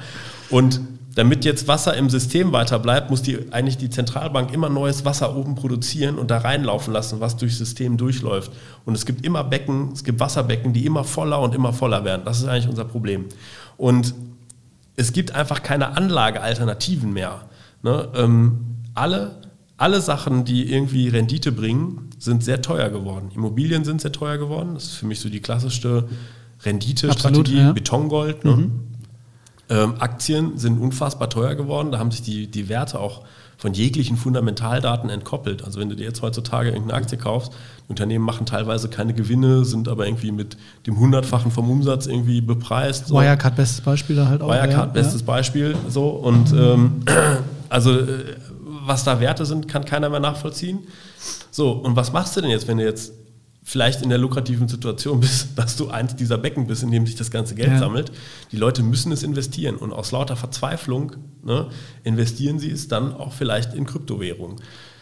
[0.51, 0.81] und
[1.15, 5.37] damit jetzt Wasser im System weiter bleibt, muss die, eigentlich die Zentralbank immer neues Wasser
[5.37, 8.51] oben produzieren und da reinlaufen lassen, was durchs System durchläuft.
[8.85, 12.23] Und es gibt immer Becken, es gibt Wasserbecken, die immer voller und immer voller werden.
[12.25, 13.27] Das ist eigentlich unser Problem.
[13.77, 14.15] Und
[14.97, 17.43] es gibt einfach keine Anlagealternativen mehr.
[17.83, 18.09] Ne?
[18.15, 18.61] Ähm,
[18.95, 19.37] alle,
[19.77, 23.31] alle Sachen, die irgendwie Rendite bringen, sind sehr teuer geworden.
[23.35, 24.75] Immobilien sind sehr teuer geworden.
[24.75, 26.09] Das ist für mich so die klassischste
[26.65, 27.73] Renditestrategie, ja.
[27.73, 28.45] Betongold.
[28.45, 28.57] Ne?
[28.57, 28.81] Mhm.
[29.71, 31.91] Ähm, Aktien sind unfassbar teuer geworden.
[31.91, 33.23] Da haben sich die, die Werte auch
[33.57, 35.65] von jeglichen Fundamentaldaten entkoppelt.
[35.65, 37.53] Also wenn du dir jetzt heutzutage irgendeine Aktie kaufst,
[37.89, 43.07] Unternehmen machen teilweise keine Gewinne, sind aber irgendwie mit dem Hundertfachen vom Umsatz irgendwie bepreist.
[43.09, 43.15] So.
[43.15, 44.49] Wirecard bestes Beispiel da halt auch.
[44.49, 45.27] Wirecard ja, bestes ja.
[45.27, 47.03] Beispiel so und ähm,
[47.69, 48.37] also äh,
[48.87, 50.81] was da Werte sind, kann keiner mehr nachvollziehen.
[51.51, 53.13] So und was machst du denn jetzt, wenn du jetzt
[53.65, 57.17] vielleicht in der lukrativen Situation bist, dass du eins dieser Becken bist, in dem sich
[57.17, 57.79] das ganze Geld ja.
[57.79, 58.13] sammelt.
[58.53, 61.69] Die Leute müssen es investieren und aus lauter Verzweiflung ne,
[62.05, 64.57] investieren sie es dann auch vielleicht in Kryptowährungen.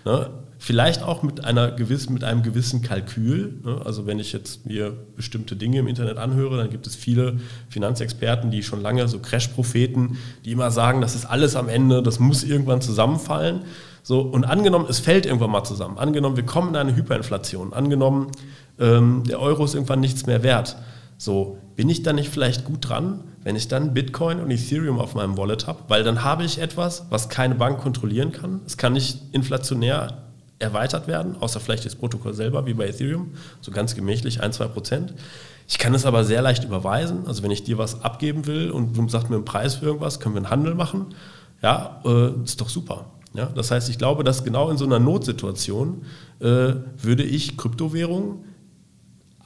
[0.05, 0.31] Ne?
[0.59, 3.59] Vielleicht auch mit, einer gewiss, mit einem gewissen Kalkül.
[3.65, 3.83] Ne?
[3.85, 8.53] Also wenn ich jetzt mir bestimmte Dinge im Internet anhöre, dann gibt es viele Finanzexperten,
[8.53, 12.45] die schon lange, so Crash-Propheten, die immer sagen, das ist alles am Ende, das muss
[12.45, 13.63] irgendwann zusammenfallen.
[14.03, 15.99] So, und angenommen, es fällt irgendwann mal zusammen.
[15.99, 17.73] Angenommen, wir kommen in eine Hyperinflation.
[17.73, 18.33] Angenommen,
[18.81, 20.77] ähm, der Euro ist irgendwann nichts mehr wert.
[21.19, 25.15] So, bin ich dann nicht vielleicht gut dran, wenn ich dann Bitcoin und Ethereum auf
[25.15, 25.85] meinem Wallet habe?
[25.87, 28.61] Weil dann habe ich etwas, was keine Bank kontrollieren kann.
[28.67, 30.19] Es kann nicht inflationär
[30.59, 34.67] erweitert werden, außer vielleicht das Protokoll selber, wie bei Ethereum, so ganz gemächlich, 1, 2
[34.69, 35.15] Prozent.
[35.69, 37.27] Ich kann es aber sehr leicht überweisen.
[37.27, 40.21] Also wenn ich dir was abgeben will und du sagst mir einen Preis für irgendwas,
[40.21, 41.15] können wir einen Handel machen.
[41.63, 43.07] Ja, äh, ist doch super.
[43.35, 46.03] Ja, das heißt, ich glaube, dass genau in so einer Notsituation
[46.41, 48.45] äh, würde ich Kryptowährungen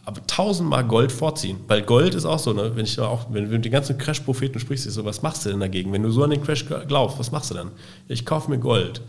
[0.06, 1.58] aber tausendmal Gold vorziehen.
[1.66, 2.70] Weil Gold ist auch so, ne?
[2.76, 5.44] wenn ich auch, wenn, wenn du mit den ganzen Crash-Propheten sprichst, ist so, was machst
[5.44, 5.92] du denn dagegen?
[5.92, 7.72] Wenn du so an den Crash glaubst, was machst du dann?
[8.06, 9.02] Ich kaufe mir Gold.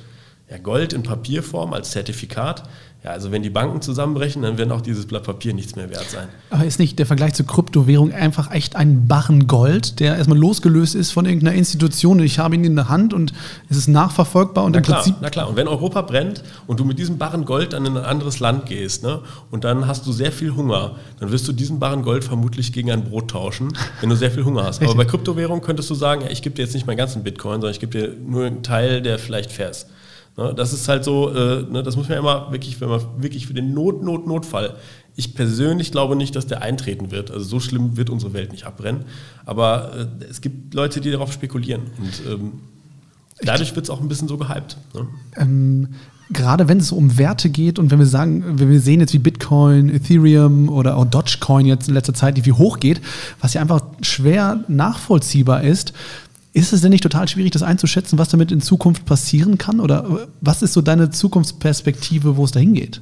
[0.50, 2.64] Ja, Gold in Papierform als Zertifikat.
[3.04, 6.10] Ja, also wenn die Banken zusammenbrechen, dann wird auch dieses Blatt Papier nichts mehr wert
[6.10, 6.30] sein.
[6.50, 10.96] Aber ist nicht der Vergleich zur Kryptowährung einfach echt ein Barren Gold, der erstmal losgelöst
[10.96, 12.20] ist von irgendeiner Institution?
[12.22, 13.34] Ich habe ihn in der Hand und
[13.70, 15.16] es ist nachverfolgbar und na im klar, Prinzip.
[15.22, 18.04] Na klar, und wenn Europa brennt und du mit diesem Barren Gold dann in ein
[18.06, 19.20] anderes Land gehst ne,
[19.52, 22.90] und dann hast du sehr viel Hunger, dann wirst du diesen Barren Gold vermutlich gegen
[22.90, 24.82] ein Brot tauschen, wenn du sehr viel Hunger hast.
[24.82, 27.56] Aber bei Kryptowährung könntest du sagen, ja, ich gebe dir jetzt nicht meinen ganzen Bitcoin,
[27.56, 29.88] sondern ich gebe dir nur einen Teil, der vielleicht fair ist.
[30.38, 33.48] Ne, das ist halt so, äh, ne, das muss man immer wirklich, wenn man wirklich
[33.48, 34.76] für den Not, Not, Notfall.
[35.16, 37.32] Ich persönlich glaube nicht, dass der eintreten wird.
[37.32, 39.06] Also so schlimm wird unsere Welt nicht abbrennen.
[39.46, 41.82] Aber äh, es gibt Leute, die darauf spekulieren.
[41.98, 42.52] Und ähm,
[43.42, 44.78] dadurch wird es auch ein bisschen so gehypt.
[44.94, 45.08] Ne?
[45.38, 45.88] Ähm,
[46.30, 49.20] gerade wenn es um Werte geht und wenn wir sagen, wenn wir sehen jetzt wie
[49.20, 53.02] Bitcoin, Ethereum oder auch Dogecoin jetzt in letzter Zeit, die wie hoch geht,
[53.42, 55.94] was ja einfach schwer nachvollziehbar ist,
[56.58, 59.80] ist es denn nicht total schwierig, das einzuschätzen, was damit in Zukunft passieren kann?
[59.80, 63.02] Oder was ist so deine Zukunftsperspektive, wo es dahin geht?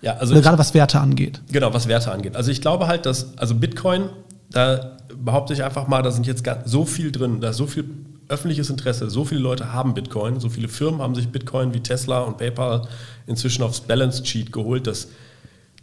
[0.00, 1.40] Ja, also Oder gerade was Werte angeht.
[1.52, 2.34] Genau, was Werte angeht.
[2.34, 4.08] Also ich glaube halt, dass, also Bitcoin,
[4.50, 7.84] da behaupte ich einfach mal, da sind jetzt so viel drin, da ist so viel
[8.28, 12.20] öffentliches Interesse, so viele Leute haben Bitcoin, so viele Firmen haben sich Bitcoin wie Tesla
[12.20, 12.88] und PayPal
[13.26, 15.08] inzwischen aufs Balance Sheet geholt, dass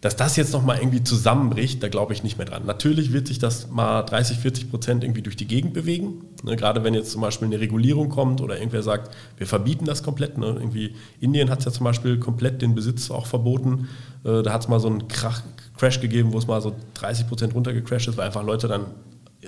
[0.02, 2.66] dass das jetzt nochmal irgendwie zusammenbricht, da glaube ich nicht mehr dran.
[2.66, 6.26] Natürlich wird sich das mal 30, 40 Prozent irgendwie durch die Gegend bewegen.
[6.44, 10.02] Ne, gerade wenn jetzt zum Beispiel eine Regulierung kommt oder irgendwer sagt, wir verbieten das
[10.02, 10.38] komplett.
[10.38, 13.90] Ne, irgendwie Indien hat es ja zum Beispiel komplett den Besitz auch verboten.
[14.24, 15.42] Äh, da hat es mal so einen Krach,
[15.78, 18.86] Crash gegeben, wo es mal so 30 Prozent runtergecrashed ist, weil einfach Leute dann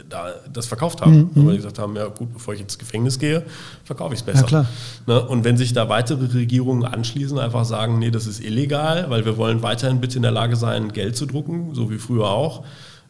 [0.07, 1.31] da das verkauft haben.
[1.33, 1.45] Mhm.
[1.45, 3.43] Weil die gesagt haben, ja gut, bevor ich ins Gefängnis gehe,
[3.83, 4.47] verkaufe ich es besser.
[4.49, 4.65] Ja,
[5.05, 5.27] ne?
[5.27, 9.37] Und wenn sich da weitere Regierungen anschließen, einfach sagen, nee, das ist illegal, weil wir
[9.37, 12.63] wollen weiterhin bitte in der Lage sein, Geld zu drucken, so wie früher auch,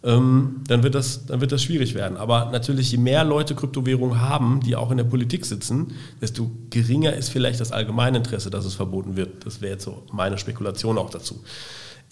[0.03, 2.17] ähm, dann, wird das, dann wird das schwierig werden.
[2.17, 7.13] Aber natürlich, je mehr Leute Kryptowährungen haben, die auch in der Politik sitzen, desto geringer
[7.13, 9.45] ist vielleicht das Allgemeininteresse, dass es verboten wird.
[9.45, 11.43] Das wäre jetzt so meine Spekulation auch dazu.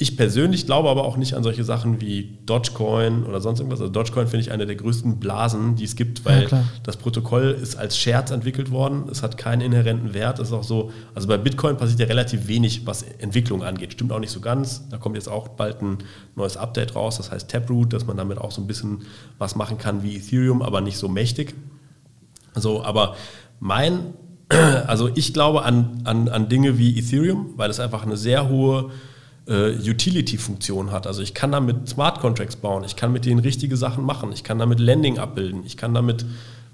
[0.02, 3.82] Ich persönlich glaube aber auch nicht an solche Sachen wie Dogecoin oder sonst irgendwas.
[3.82, 7.58] Also Dogecoin finde ich eine der größten Blasen, die es gibt, weil ja, das Protokoll
[7.62, 9.10] ist als Scherz entwickelt worden.
[9.12, 10.40] Es hat keinen inhärenten Wert.
[10.40, 13.92] Es ist auch so, also bei Bitcoin passiert ja relativ wenig, was Entwicklung angeht.
[13.92, 14.88] Stimmt auch nicht so ganz.
[14.88, 15.98] Da kommt jetzt auch bald ein
[16.38, 19.00] neues Update raus, das heißt Taproot, dass man damit auch so ein bisschen
[19.38, 21.56] was machen kann wie Ethereum, aber nicht so mächtig.
[22.54, 23.18] Also, aber
[23.60, 24.14] mein,
[24.88, 28.92] also ich glaube an, an, an Dinge wie Ethereum, weil es einfach eine sehr hohe
[29.50, 31.08] äh, Utility-Funktion hat.
[31.08, 34.44] Also ich kann damit Smart Contracts bauen, ich kann mit denen richtige Sachen machen, ich
[34.44, 36.26] kann damit Landing abbilden, ich kann damit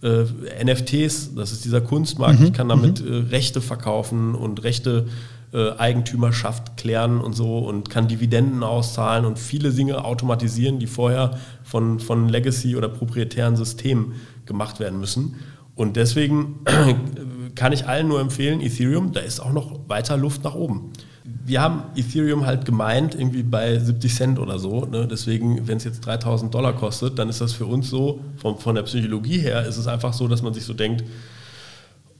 [0.03, 0.25] äh,
[0.63, 2.47] NFTs, das ist dieser Kunstmarkt, mhm.
[2.47, 3.13] ich kann damit mhm.
[3.13, 5.07] äh, Rechte verkaufen und Rechte
[5.53, 11.39] äh, Eigentümerschaft klären und so und kann Dividenden auszahlen und viele Dinge automatisieren, die vorher
[11.63, 14.15] von, von Legacy oder proprietären Systemen
[14.45, 15.35] gemacht werden müssen.
[15.75, 16.59] Und deswegen
[17.55, 20.91] kann ich allen nur empfehlen, Ethereum, da ist auch noch weiter Luft nach oben
[21.45, 24.85] wir haben Ethereum halt gemeint, irgendwie bei 70 Cent oder so.
[24.85, 25.07] Ne?
[25.07, 28.75] Deswegen, wenn es jetzt 3000 Dollar kostet, dann ist das für uns so, von, von
[28.75, 31.03] der Psychologie her, ist es einfach so, dass man sich so denkt,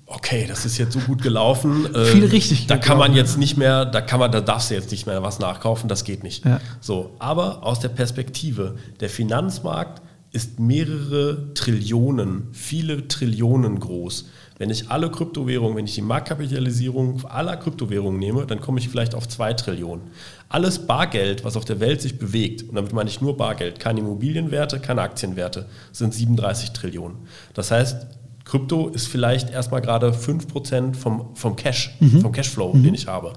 [0.08, 1.88] okay, das ist jetzt so gut gelaufen.
[2.06, 2.68] Viel richtig.
[2.68, 5.22] Da kann man jetzt nicht mehr, da kann man, da darfst du jetzt nicht mehr
[5.24, 6.45] was nachkaufen, das geht nicht.
[6.45, 6.60] Ja.
[6.80, 10.01] So, aber aus der Perspektive, der Finanzmarkt
[10.32, 14.26] ist mehrere Trillionen, viele Trillionen groß.
[14.58, 19.14] Wenn ich alle Kryptowährungen, wenn ich die Marktkapitalisierung aller Kryptowährungen nehme, dann komme ich vielleicht
[19.14, 20.06] auf zwei Trillionen.
[20.47, 23.99] Alles Bargeld, was auf der Welt sich bewegt, und damit meine ich nur Bargeld, keine
[23.99, 27.18] Immobilienwerte, keine Aktienwerte, sind 37 Trillionen.
[27.53, 28.08] Das heißt,
[28.45, 32.22] Krypto ist vielleicht erstmal gerade 5% vom, vom Cash, mhm.
[32.22, 32.84] vom Cashflow, mhm.
[32.84, 33.34] den ich habe.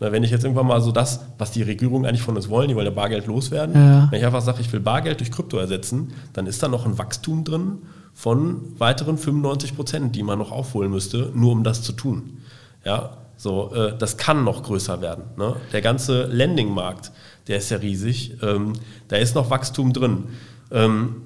[0.00, 2.68] Na, wenn ich jetzt irgendwann mal so das, was die Regierungen eigentlich von uns wollen,
[2.68, 4.08] die wollen ja Bargeld loswerden, ja.
[4.10, 6.98] wenn ich einfach sage, ich will Bargeld durch Krypto ersetzen, dann ist da noch ein
[6.98, 7.78] Wachstum drin
[8.18, 12.38] von weiteren 95 Prozent, die man noch aufholen müsste, nur um das zu tun.
[12.84, 15.22] Ja, so, äh, das kann noch größer werden.
[15.36, 15.54] Ne?
[15.72, 17.12] Der ganze Lending-Markt,
[17.46, 18.42] der ist ja riesig.
[18.42, 18.72] Ähm,
[19.06, 20.24] da ist noch Wachstum drin.
[20.72, 21.22] Ähm,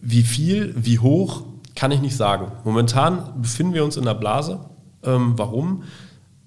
[0.00, 1.44] wie viel, wie hoch,
[1.76, 2.50] kann ich nicht sagen.
[2.64, 4.58] Momentan befinden wir uns in der Blase.
[5.04, 5.84] Ähm, warum?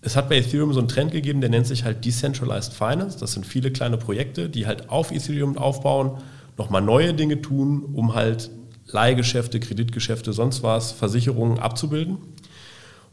[0.01, 3.17] Es hat bei Ethereum so einen Trend gegeben, der nennt sich halt Decentralized Finance.
[3.17, 6.17] Das sind viele kleine Projekte, die halt auf Ethereum aufbauen,
[6.57, 8.51] nochmal neue Dinge tun, um halt
[8.87, 12.17] Leihgeschäfte, Kreditgeschäfte, sonst was, Versicherungen abzubilden.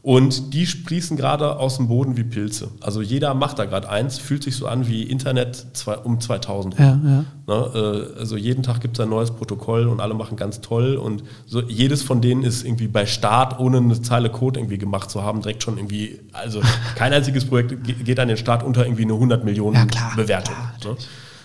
[0.05, 2.69] Und die sprießen gerade aus dem Boden wie Pilze.
[2.79, 5.65] Also jeder macht da gerade eins, fühlt sich so an wie Internet
[6.03, 7.25] um 2000 Ja, ja.
[7.47, 7.71] Ne,
[8.15, 10.97] äh, also jeden Tag gibt es ein neues Protokoll und alle machen ganz toll.
[10.97, 15.09] Und so jedes von denen ist irgendwie bei Start, ohne eine Zeile Code irgendwie gemacht
[15.09, 16.61] zu haben, direkt schon irgendwie, also
[16.95, 20.55] kein einziges Projekt geht an den Start unter irgendwie eine 100 Millionen ja, klar, Bewertung.
[20.81, 20.99] Klar, ne?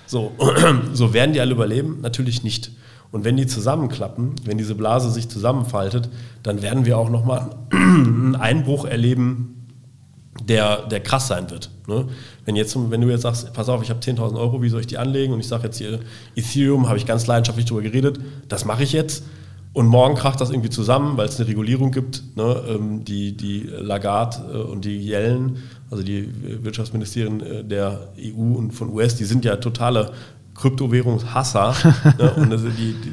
[0.07, 0.33] So,
[0.93, 2.01] so werden die alle überleben?
[2.03, 2.73] Natürlich nicht.
[3.13, 6.09] Und wenn die zusammenklappen, wenn diese Blase sich zusammenfaltet,
[6.43, 9.61] dann werden wir auch nochmal einen Einbruch erleben,
[10.49, 11.71] der, der krass sein wird.
[11.87, 12.07] Ne?
[12.45, 14.87] Wenn, jetzt, wenn du jetzt sagst, pass auf, ich habe 10.000 Euro, wie soll ich
[14.87, 15.33] die anlegen?
[15.33, 16.01] Und ich sage jetzt hier,
[16.37, 19.25] Ethereum, habe ich ganz leidenschaftlich darüber geredet, das mache ich jetzt.
[19.73, 22.37] Und morgen kracht das irgendwie zusammen, weil es eine Regulierung gibt.
[22.37, 22.63] Ne?
[22.69, 25.59] Ähm, die, die Lagarde äh, und die Yellen,
[25.91, 26.29] also die
[26.65, 30.11] Wirtschaftsministerien äh, der EU und von US, die sind ja totale
[30.61, 31.75] Kryptowährungshasser.
[32.19, 32.35] ne?
[32.35, 33.13] Und also die, die,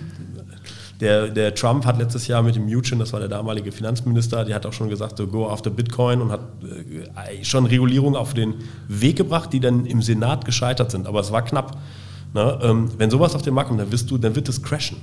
[0.99, 4.53] der, der, Trump hat letztes Jahr mit dem Mnuchin, das war der damalige Finanzminister, die
[4.53, 8.55] hat auch schon gesagt, so go after Bitcoin und hat äh, schon Regulierungen auf den
[8.87, 11.05] Weg gebracht, die dann im Senat gescheitert sind.
[11.05, 11.77] Aber es war knapp.
[12.33, 12.59] Ne?
[12.61, 14.97] Ähm, wenn sowas auf den Markt kommt, dann, wirst du, dann wird es crashen.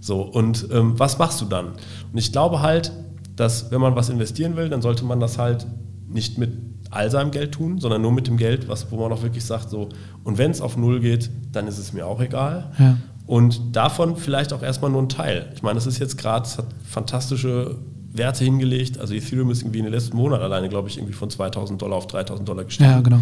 [0.00, 1.66] So, und ähm, was machst du dann?
[2.12, 2.92] Und ich glaube halt,
[3.36, 5.66] dass wenn man was investieren will, dann sollte man das halt
[6.08, 6.50] nicht mit
[6.90, 9.70] all seinem Geld tun, sondern nur mit dem Geld, was, wo man auch wirklich sagt,
[9.70, 9.88] so,
[10.24, 12.72] und wenn es auf Null geht, dann ist es mir auch egal.
[12.78, 12.96] Ja.
[13.26, 15.50] Und davon vielleicht auch erstmal nur ein Teil.
[15.54, 17.76] Ich meine, es ist jetzt gerade, es hat fantastische
[18.12, 18.98] Werte hingelegt.
[18.98, 21.96] Also Ethereum ist irgendwie in den letzten Monaten alleine, glaube ich, irgendwie von 2000 Dollar
[21.96, 22.90] auf 3000 Dollar gestiegen.
[22.90, 23.20] Ja, genau.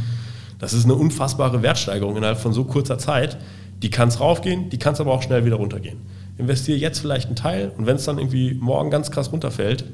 [0.58, 3.36] Das ist eine unfassbare Wertsteigerung innerhalb von so kurzer Zeit.
[3.82, 5.98] Die kann es raufgehen, die kann es aber auch schnell wieder runtergehen.
[6.38, 9.84] Investiere jetzt vielleicht einen Teil und wenn es dann irgendwie morgen ganz krass runterfällt,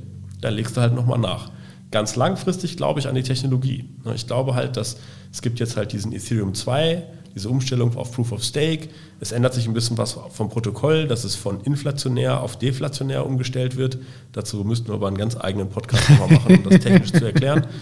[0.41, 1.51] dann legst du halt nochmal nach
[1.95, 3.89] ganz langfristig glaube ich an die Technologie.
[4.05, 4.97] Ne, ich glaube halt, dass
[5.33, 7.05] es gibt jetzt halt diesen Ethereum 2,
[7.37, 8.89] diese Umstellung auf Proof of Stake.
[9.21, 13.77] Es ändert sich ein bisschen was vom Protokoll, dass es von inflationär auf deflationär umgestellt
[13.77, 13.99] wird.
[14.33, 17.67] Dazu müssten wir aber einen ganz eigenen Podcast nochmal machen, um das technisch zu erklären.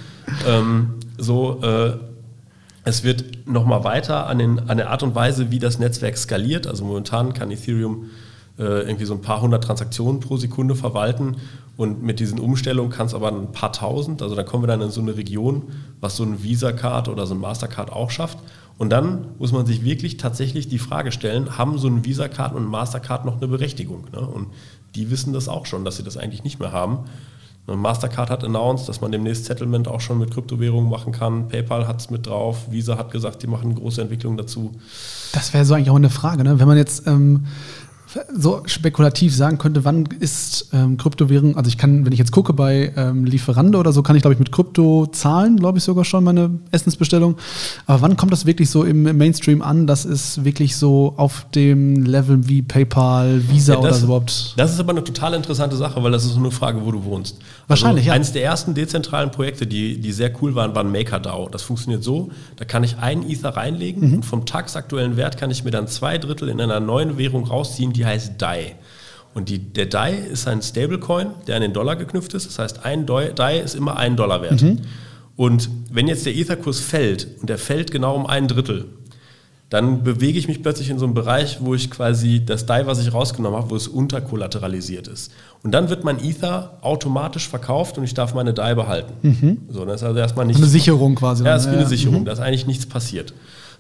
[0.47, 1.95] Ähm, so, äh,
[2.85, 6.69] es wird nochmal weiter an, den, an der Art und Weise, wie das Netzwerk skaliert.
[6.69, 8.07] Also momentan kann Ethereum
[8.59, 11.37] äh, irgendwie so ein paar hundert Transaktionen pro Sekunde verwalten
[11.77, 14.83] und mit diesen Umstellungen kann es aber ein paar tausend, also da kommen wir dann
[14.83, 15.65] in so eine Region,
[16.01, 18.39] was so ein Visa-Card oder so ein Mastercard auch schafft.
[18.79, 22.65] Und dann muss man sich wirklich tatsächlich die Frage stellen, haben so ein Visa-Card und
[22.65, 24.07] ein Mastercard noch eine Berechtigung?
[24.13, 24.21] Ne?
[24.21, 24.49] Und
[24.95, 27.05] die wissen das auch schon, dass sie das eigentlich nicht mehr haben.
[27.67, 31.47] Mastercard hat announced, dass man demnächst Settlement auch schon mit Kryptowährungen machen kann.
[31.47, 32.71] PayPal hat es mit drauf.
[32.73, 34.73] Visa hat gesagt, die machen große Entwicklungen dazu.
[35.33, 36.59] Das wäre so eigentlich auch eine Frage, ne?
[36.59, 37.47] wenn man jetzt ähm,
[38.35, 42.53] so spekulativ sagen könnte, wann ist ähm, Kryptowährung, also ich kann, wenn ich jetzt gucke
[42.53, 46.05] bei ähm, Lieferando oder so, kann ich glaube ich mit Krypto zahlen, glaube ich sogar
[46.05, 47.37] schon meine Essensbestellung.
[47.87, 52.05] Aber wann kommt das wirklich so im Mainstream an, dass es wirklich so auf dem
[52.05, 54.55] Level wie PayPal, Visa ja, das, oder so überhaupt?
[54.57, 57.05] Das ist aber eine total interessante Sache, weil das ist nur eine Frage, wo du
[57.05, 57.39] wohnst.
[57.69, 58.15] Wahrscheinlich, also, ja.
[58.15, 61.49] Eines der ersten dezentralen Projekte, die, die sehr cool waren, waren MakerDAO.
[61.49, 64.15] Das funktioniert so, da kann ich einen Ether reinlegen mhm.
[64.17, 67.93] und vom tagsaktuellen Wert kann ich mir dann zwei Drittel in einer neuen Währung rausziehen,
[67.93, 68.75] die die heißt DAI.
[69.35, 72.47] Und die, der DAI ist ein Stablecoin, der an den Dollar geknüpft ist.
[72.47, 74.61] Das heißt, ein DAI ist immer ein Dollar wert.
[74.61, 74.81] Mhm.
[75.37, 78.87] Und wenn jetzt der Etherkurs fällt und der fällt genau um ein Drittel,
[79.71, 82.99] dann bewege ich mich plötzlich in so einem Bereich, wo ich quasi das DAI, was
[82.99, 85.33] ich rausgenommen habe, wo es unterkollateralisiert ist.
[85.63, 89.15] Und dann wird mein Ether automatisch verkauft und ich darf meine DAI behalten.
[89.23, 89.59] Mhm.
[89.71, 90.59] So, das ist also erstmal nicht.
[90.59, 91.43] Eine Sicherung quasi.
[91.43, 92.25] Ja, das ist wie eine Sicherung, mhm.
[92.27, 93.33] da ist eigentlich nichts passiert.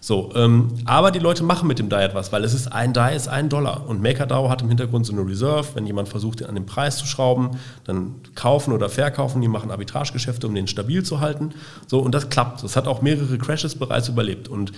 [0.05, 3.15] So, ähm, aber die Leute machen mit dem DAI etwas, weil es ist ein DAI
[3.15, 5.69] ist ein Dollar und MakerDAO hat im Hintergrund so eine Reserve.
[5.75, 7.51] Wenn jemand versucht, den an den Preis zu schrauben,
[7.85, 9.41] dann kaufen oder verkaufen.
[9.41, 11.51] Die machen Arbitragegeschäfte, um den stabil zu halten.
[11.87, 12.65] So und das klappt.
[12.65, 14.73] Das hat auch mehrere Crashes bereits überlebt und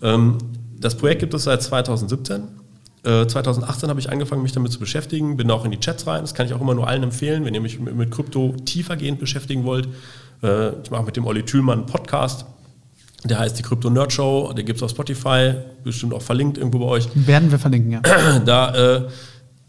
[0.00, 0.38] ähm,
[0.80, 2.44] das Projekt gibt es seit 2017.
[3.02, 6.22] 2018 äh, habe ich angefangen, mich damit zu beschäftigen, bin auch in die Chats rein.
[6.22, 9.64] Das kann ich auch immer nur allen empfehlen, wenn ihr mich mit, Krypto tiefergehend beschäftigen
[9.64, 9.88] wollt.
[10.42, 12.46] Äh, ich mache mit dem Olli Thülmann einen Podcast.
[13.24, 14.52] Der heißt die Krypto Nerd Show.
[14.56, 15.54] Der gibt es auf Spotify,
[15.84, 17.08] bestimmt auch verlinkt irgendwo bei euch.
[17.14, 18.02] Werden wir verlinken, ja.
[18.44, 19.08] Da, äh,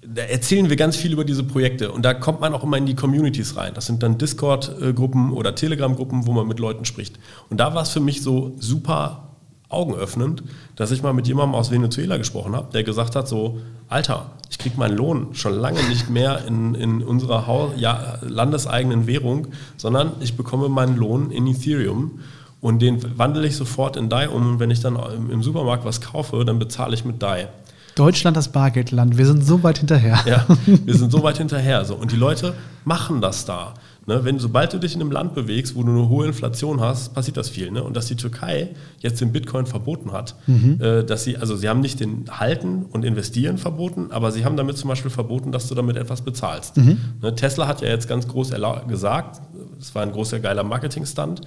[0.06, 2.86] da erzählen wir ganz viel über diese Projekte und da kommt man auch immer in
[2.86, 3.74] die Communities rein.
[3.74, 7.20] Das sind dann Discord-Gruppen oder Telegram-Gruppen, wo man mit Leuten spricht.
[7.50, 9.30] Und da war es für mich so super
[9.70, 10.44] augenöffnend,
[10.76, 14.58] dass ich mal mit jemandem aus Venezuela gesprochen habe, der gesagt hat, so, Alter, ich
[14.58, 19.48] kriege meinen Lohn schon lange nicht mehr in, in unserer Haus ja, landeseigenen Währung,
[19.78, 22.20] sondern ich bekomme meinen Lohn in Ethereum.
[22.64, 24.54] Und den wandle ich sofort in DAI um.
[24.54, 24.96] Und wenn ich dann
[25.30, 27.50] im Supermarkt was kaufe, dann bezahle ich mit DAI.
[27.96, 29.18] Deutschland das Bargeldland.
[29.18, 30.18] Wir sind so weit hinterher.
[30.26, 31.84] Ja, wir sind so weit hinterher.
[31.84, 31.96] So.
[31.96, 32.54] Und die Leute
[32.86, 33.74] machen das da.
[34.06, 37.14] Ne, wenn, sobald du dich in einem Land bewegst, wo du eine hohe Inflation hast,
[37.14, 37.70] passiert das viel.
[37.70, 37.84] Ne?
[37.84, 40.80] Und dass die Türkei jetzt den Bitcoin verboten hat, mhm.
[40.82, 44.56] äh, dass sie, also sie haben nicht den Halten und Investieren verboten, aber sie haben
[44.56, 46.78] damit zum Beispiel verboten, dass du damit etwas bezahlst.
[46.78, 46.98] Mhm.
[47.22, 48.52] Ne, Tesla hat ja jetzt ganz groß
[48.88, 49.42] gesagt,
[49.80, 51.42] es war ein großer geiler Marketing-Stunt,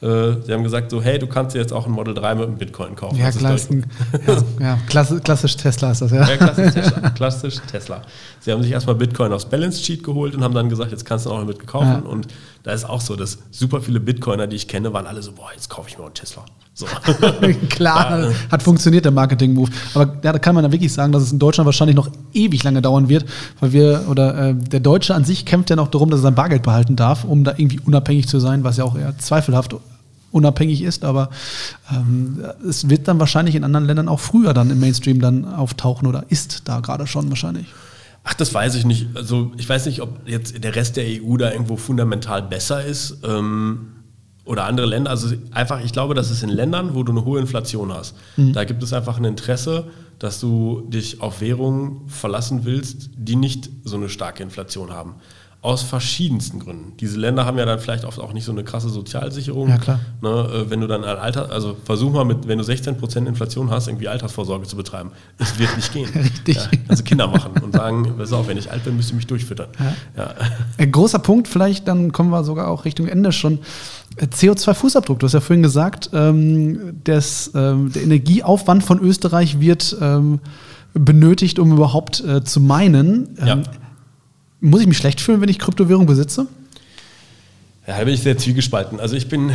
[0.00, 2.56] sie haben gesagt, so, hey, du kannst dir jetzt auch ein Model 3 mit einem
[2.56, 3.18] Bitcoin kaufen.
[3.18, 3.86] Ja, ein,
[4.26, 6.26] ja, ja klassisch, klassisch Tesla ist das, ja.
[6.26, 8.02] Ja, klassisch Tesla, klassisch Tesla.
[8.40, 11.26] Sie haben sich erstmal Bitcoin aufs Balance Sheet geholt und haben dann gesagt, jetzt kannst
[11.26, 12.02] du auch damit kaufen.
[12.04, 12.10] Ja.
[12.10, 12.28] Und
[12.62, 15.50] da ist auch so, dass super viele Bitcoiner, die ich kenne, waren alle so, boah,
[15.52, 16.46] jetzt kaufe ich mir einen Tesla.
[16.72, 16.86] So.
[17.68, 18.30] Klar, ja.
[18.50, 19.70] hat funktioniert der Marketing-Move.
[19.92, 22.62] Aber ja, da kann man dann wirklich sagen, dass es in Deutschland wahrscheinlich noch ewig
[22.62, 23.26] lange dauern wird,
[23.60, 26.34] weil wir, oder äh, der Deutsche an sich kämpft ja noch darum, dass er sein
[26.34, 29.74] Bargeld behalten darf, um da irgendwie unabhängig zu sein, was ja auch eher zweifelhaft
[30.32, 31.30] unabhängig ist, aber
[31.90, 36.06] ähm, es wird dann wahrscheinlich in anderen Ländern auch früher dann im Mainstream dann auftauchen
[36.06, 37.66] oder ist da gerade schon wahrscheinlich.
[38.22, 39.08] Ach, das weiß ich nicht.
[39.14, 43.18] Also ich weiß nicht, ob jetzt der Rest der EU da irgendwo fundamental besser ist
[43.24, 43.92] ähm,
[44.44, 45.10] oder andere Länder.
[45.10, 48.52] Also einfach, ich glaube, dass es in Ländern, wo du eine hohe Inflation hast, mhm.
[48.52, 49.86] da gibt es einfach ein Interesse,
[50.18, 55.14] dass du dich auf Währungen verlassen willst, die nicht so eine starke Inflation haben.
[55.62, 56.96] Aus verschiedensten Gründen.
[57.00, 59.68] Diese Länder haben ja dann vielleicht oft auch nicht so eine krasse Sozialsicherung.
[59.68, 60.00] Ja, klar.
[60.22, 63.70] Ne, äh, wenn du dann ein Alter, also versuch mal mit, wenn du 16% Inflation
[63.70, 65.10] hast, irgendwie Altersvorsorge zu betreiben.
[65.36, 66.08] Es wird nicht gehen.
[66.14, 66.56] Richtig.
[66.56, 69.26] Ja, also Kinder machen und sagen, pass auf, wenn ich alt bin, müsst ihr mich
[69.26, 69.68] durchfüttern.
[69.78, 69.94] Ja.
[70.16, 70.34] Ja.
[70.78, 73.58] Ein großer Punkt, vielleicht, dann kommen wir sogar auch Richtung Ende schon.
[74.18, 80.40] CO2-Fußabdruck, du hast ja vorhin gesagt, ähm, das, ähm, der Energieaufwand von Österreich wird ähm,
[80.94, 83.36] benötigt, um überhaupt äh, zu meinen.
[83.44, 83.62] Ja.
[84.60, 86.46] Muss ich mich schlecht fühlen, wenn ich Kryptowährung besitze?
[87.86, 89.00] Ja, da bin ich sehr zwiegespalten.
[89.00, 89.50] Also ich bin,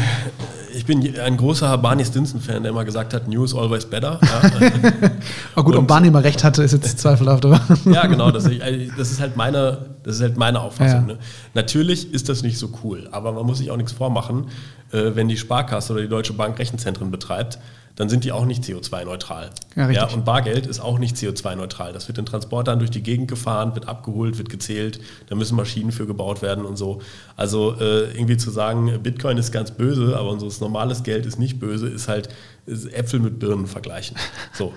[0.74, 4.20] ich bin ein großer Barney Stinson-Fan, der immer gesagt hat, News always better.
[4.22, 4.72] Ja.
[5.56, 7.45] oh gut, ob Barney mal recht hatte, ist jetzt zweifelhaft.
[7.45, 8.32] Aber ja, genau.
[8.32, 11.08] Das, das, ist halt meine, das ist halt meine Auffassung.
[11.08, 11.14] Ja.
[11.16, 11.20] Ne?
[11.53, 14.45] Natürlich ist das nicht so cool, aber man muss sich auch nichts vormachen,
[14.91, 17.60] äh, wenn die Sparkasse oder die Deutsche Bank Rechenzentren betreibt
[17.95, 19.51] dann sind die auch nicht CO2-neutral.
[19.76, 21.93] Ja, ja, und Bargeld ist auch nicht CO2-neutral.
[21.93, 25.91] Das wird in Transportern durch die Gegend gefahren, wird abgeholt, wird gezählt, da müssen Maschinen
[25.91, 27.01] für gebaut werden und so.
[27.38, 31.60] Also äh, irgendwie zu sagen, Bitcoin ist ganz böse, aber unser normales Geld ist nicht
[31.60, 32.30] böse, ist halt
[32.66, 34.18] ist Äpfel mit Birnen vergleichen.
[34.53, 34.74] So.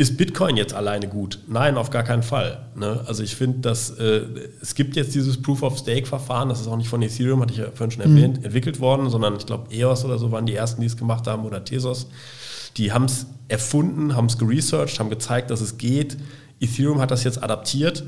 [0.00, 1.40] Ist Bitcoin jetzt alleine gut?
[1.46, 2.64] Nein, auf gar keinen Fall.
[2.74, 3.04] Ne?
[3.06, 4.22] Also ich finde, dass äh,
[4.62, 7.90] es gibt jetzt dieses Proof-of-Stake-Verfahren, das ist auch nicht von Ethereum, hatte ich ja vorhin
[7.90, 8.46] schon erwähnt, mhm.
[8.46, 11.44] entwickelt worden, sondern ich glaube EOS oder so waren die ersten, die es gemacht haben
[11.44, 12.08] oder Tesos.
[12.78, 16.16] Die haben es erfunden, haben es geresearched, haben gezeigt, dass es geht.
[16.60, 18.02] Ethereum hat das jetzt adaptiert.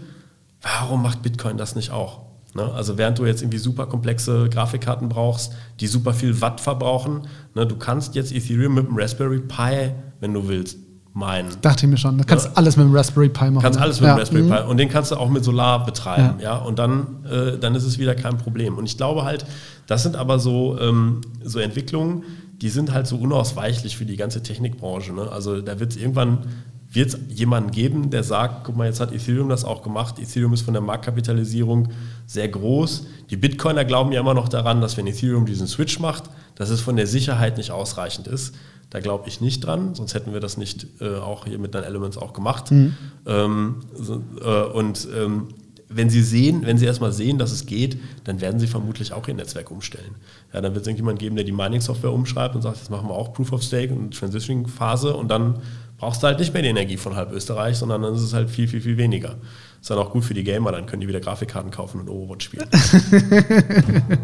[0.63, 2.23] Warum macht Bitcoin das nicht auch?
[2.55, 2.73] Ne?
[2.73, 7.67] Also während du jetzt irgendwie super komplexe Grafikkarten brauchst, die super viel Watt verbrauchen, ne?
[7.67, 10.79] du kannst jetzt Ethereum mit dem Raspberry Pi, wenn du willst,
[11.15, 11.49] meinen.
[11.61, 12.19] Dachte ich mir schon.
[12.19, 12.53] Du kannst ja.
[12.55, 13.63] alles mit dem Raspberry Pi machen.
[13.63, 14.15] Kannst alles mit ja.
[14.15, 14.51] dem Raspberry mhm.
[14.51, 14.63] Pi.
[14.63, 16.39] Und den kannst du auch mit Solar betreiben.
[16.39, 16.45] Ja.
[16.45, 16.57] ja?
[16.57, 18.79] Und dann, äh, dann ist es wieder kein Problem.
[18.79, 19.45] Und ich glaube halt,
[19.87, 22.25] das sind aber so, ähm, so Entwicklungen,
[22.63, 25.13] die sind halt so unausweichlich für die ganze Technikbranche.
[25.13, 25.31] Ne?
[25.31, 26.47] Also da wird es irgendwann
[26.93, 30.19] wird jemanden geben, der sagt, guck mal, jetzt hat Ethereum das auch gemacht.
[30.19, 31.89] Ethereum ist von der Marktkapitalisierung
[32.27, 33.07] sehr groß.
[33.31, 36.25] Die Bitcoiner glauben ja immer noch daran, dass wenn Ethereum diesen Switch macht,
[36.55, 38.55] dass es von der Sicherheit nicht ausreichend ist.
[38.91, 41.83] Da glaube ich nicht dran, sonst hätten wir das nicht äh, auch hier mit den
[41.83, 42.71] Elements auch gemacht.
[42.71, 42.95] Mhm.
[43.25, 45.49] Ähm, so, äh, und ähm,
[45.89, 49.27] wenn sie sehen, wenn sie erstmal sehen, dass es geht, dann werden sie vermutlich auch
[49.29, 50.15] ihr Netzwerk umstellen.
[50.53, 53.15] Ja, dann wird es irgendjemand geben, der die Mining-Software umschreibt und sagt, jetzt machen wir
[53.15, 55.61] auch Proof of Stake und Transitioning-Phase und dann
[56.03, 58.51] brauchst du halt nicht mehr die Energie von halb Österreich, sondern dann ist es halt
[58.51, 59.37] viel, viel, viel weniger.
[59.81, 62.47] Ist dann auch gut für die Gamer, dann können die wieder Grafikkarten kaufen und Overwatch
[62.47, 62.67] spielen.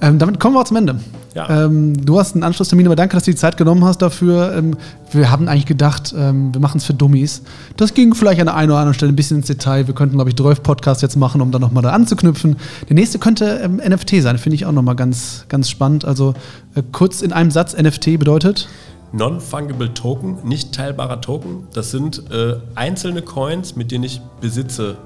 [0.00, 1.00] ähm, damit kommen wir zum Ende.
[1.34, 1.64] Ja.
[1.64, 4.54] Ähm, du hast einen Anschlusstermin, aber danke, dass du die Zeit genommen hast dafür.
[4.56, 4.76] Ähm,
[5.10, 7.42] wir haben eigentlich gedacht, ähm, wir machen es für Dummies.
[7.76, 9.88] Das ging vielleicht an der einen oder anderen Stelle ein bisschen ins Detail.
[9.88, 12.56] Wir könnten, glaube ich, 12 Podcast jetzt machen, um dann nochmal da anzuknüpfen.
[12.88, 16.04] Der nächste könnte ähm, NFT sein, finde ich auch nochmal ganz, ganz spannend.
[16.04, 16.34] Also
[16.76, 18.68] äh, kurz in einem Satz, NFT bedeutet?
[19.12, 21.66] Non-Fungible Token, nicht teilbarer Token.
[21.72, 24.96] Das sind äh, einzelne Coins, mit denen ich Besitze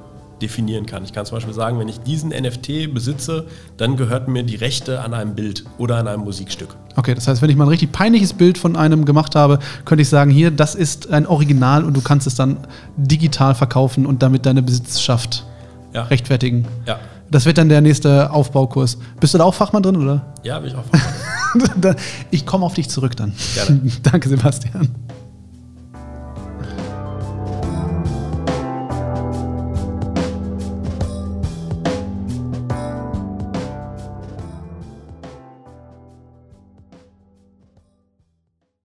[0.43, 1.05] definieren kann.
[1.05, 3.47] Ich kann zum Beispiel sagen, wenn ich diesen NFT besitze,
[3.77, 6.75] dann gehört mir die Rechte an einem Bild oder an einem Musikstück.
[6.97, 10.03] Okay, das heißt, wenn ich mal ein richtig peinliches Bild von einem gemacht habe, könnte
[10.03, 12.59] ich sagen, hier, das ist ein Original und du kannst es dann
[12.97, 15.47] digital verkaufen und damit deine Besitzschaft
[15.95, 16.03] ja.
[16.03, 16.67] rechtfertigen.
[16.87, 16.99] Ja.
[17.33, 18.99] Das wird dann der nächste Aufbaukurs.
[19.19, 20.35] Bist du da auch Fachmann drin, oder?
[20.43, 21.97] Ja, bin ich auch Fachmann.
[22.31, 23.33] ich komme auf dich zurück dann.
[23.55, 23.81] Gerne.
[24.03, 24.89] Danke, Sebastian.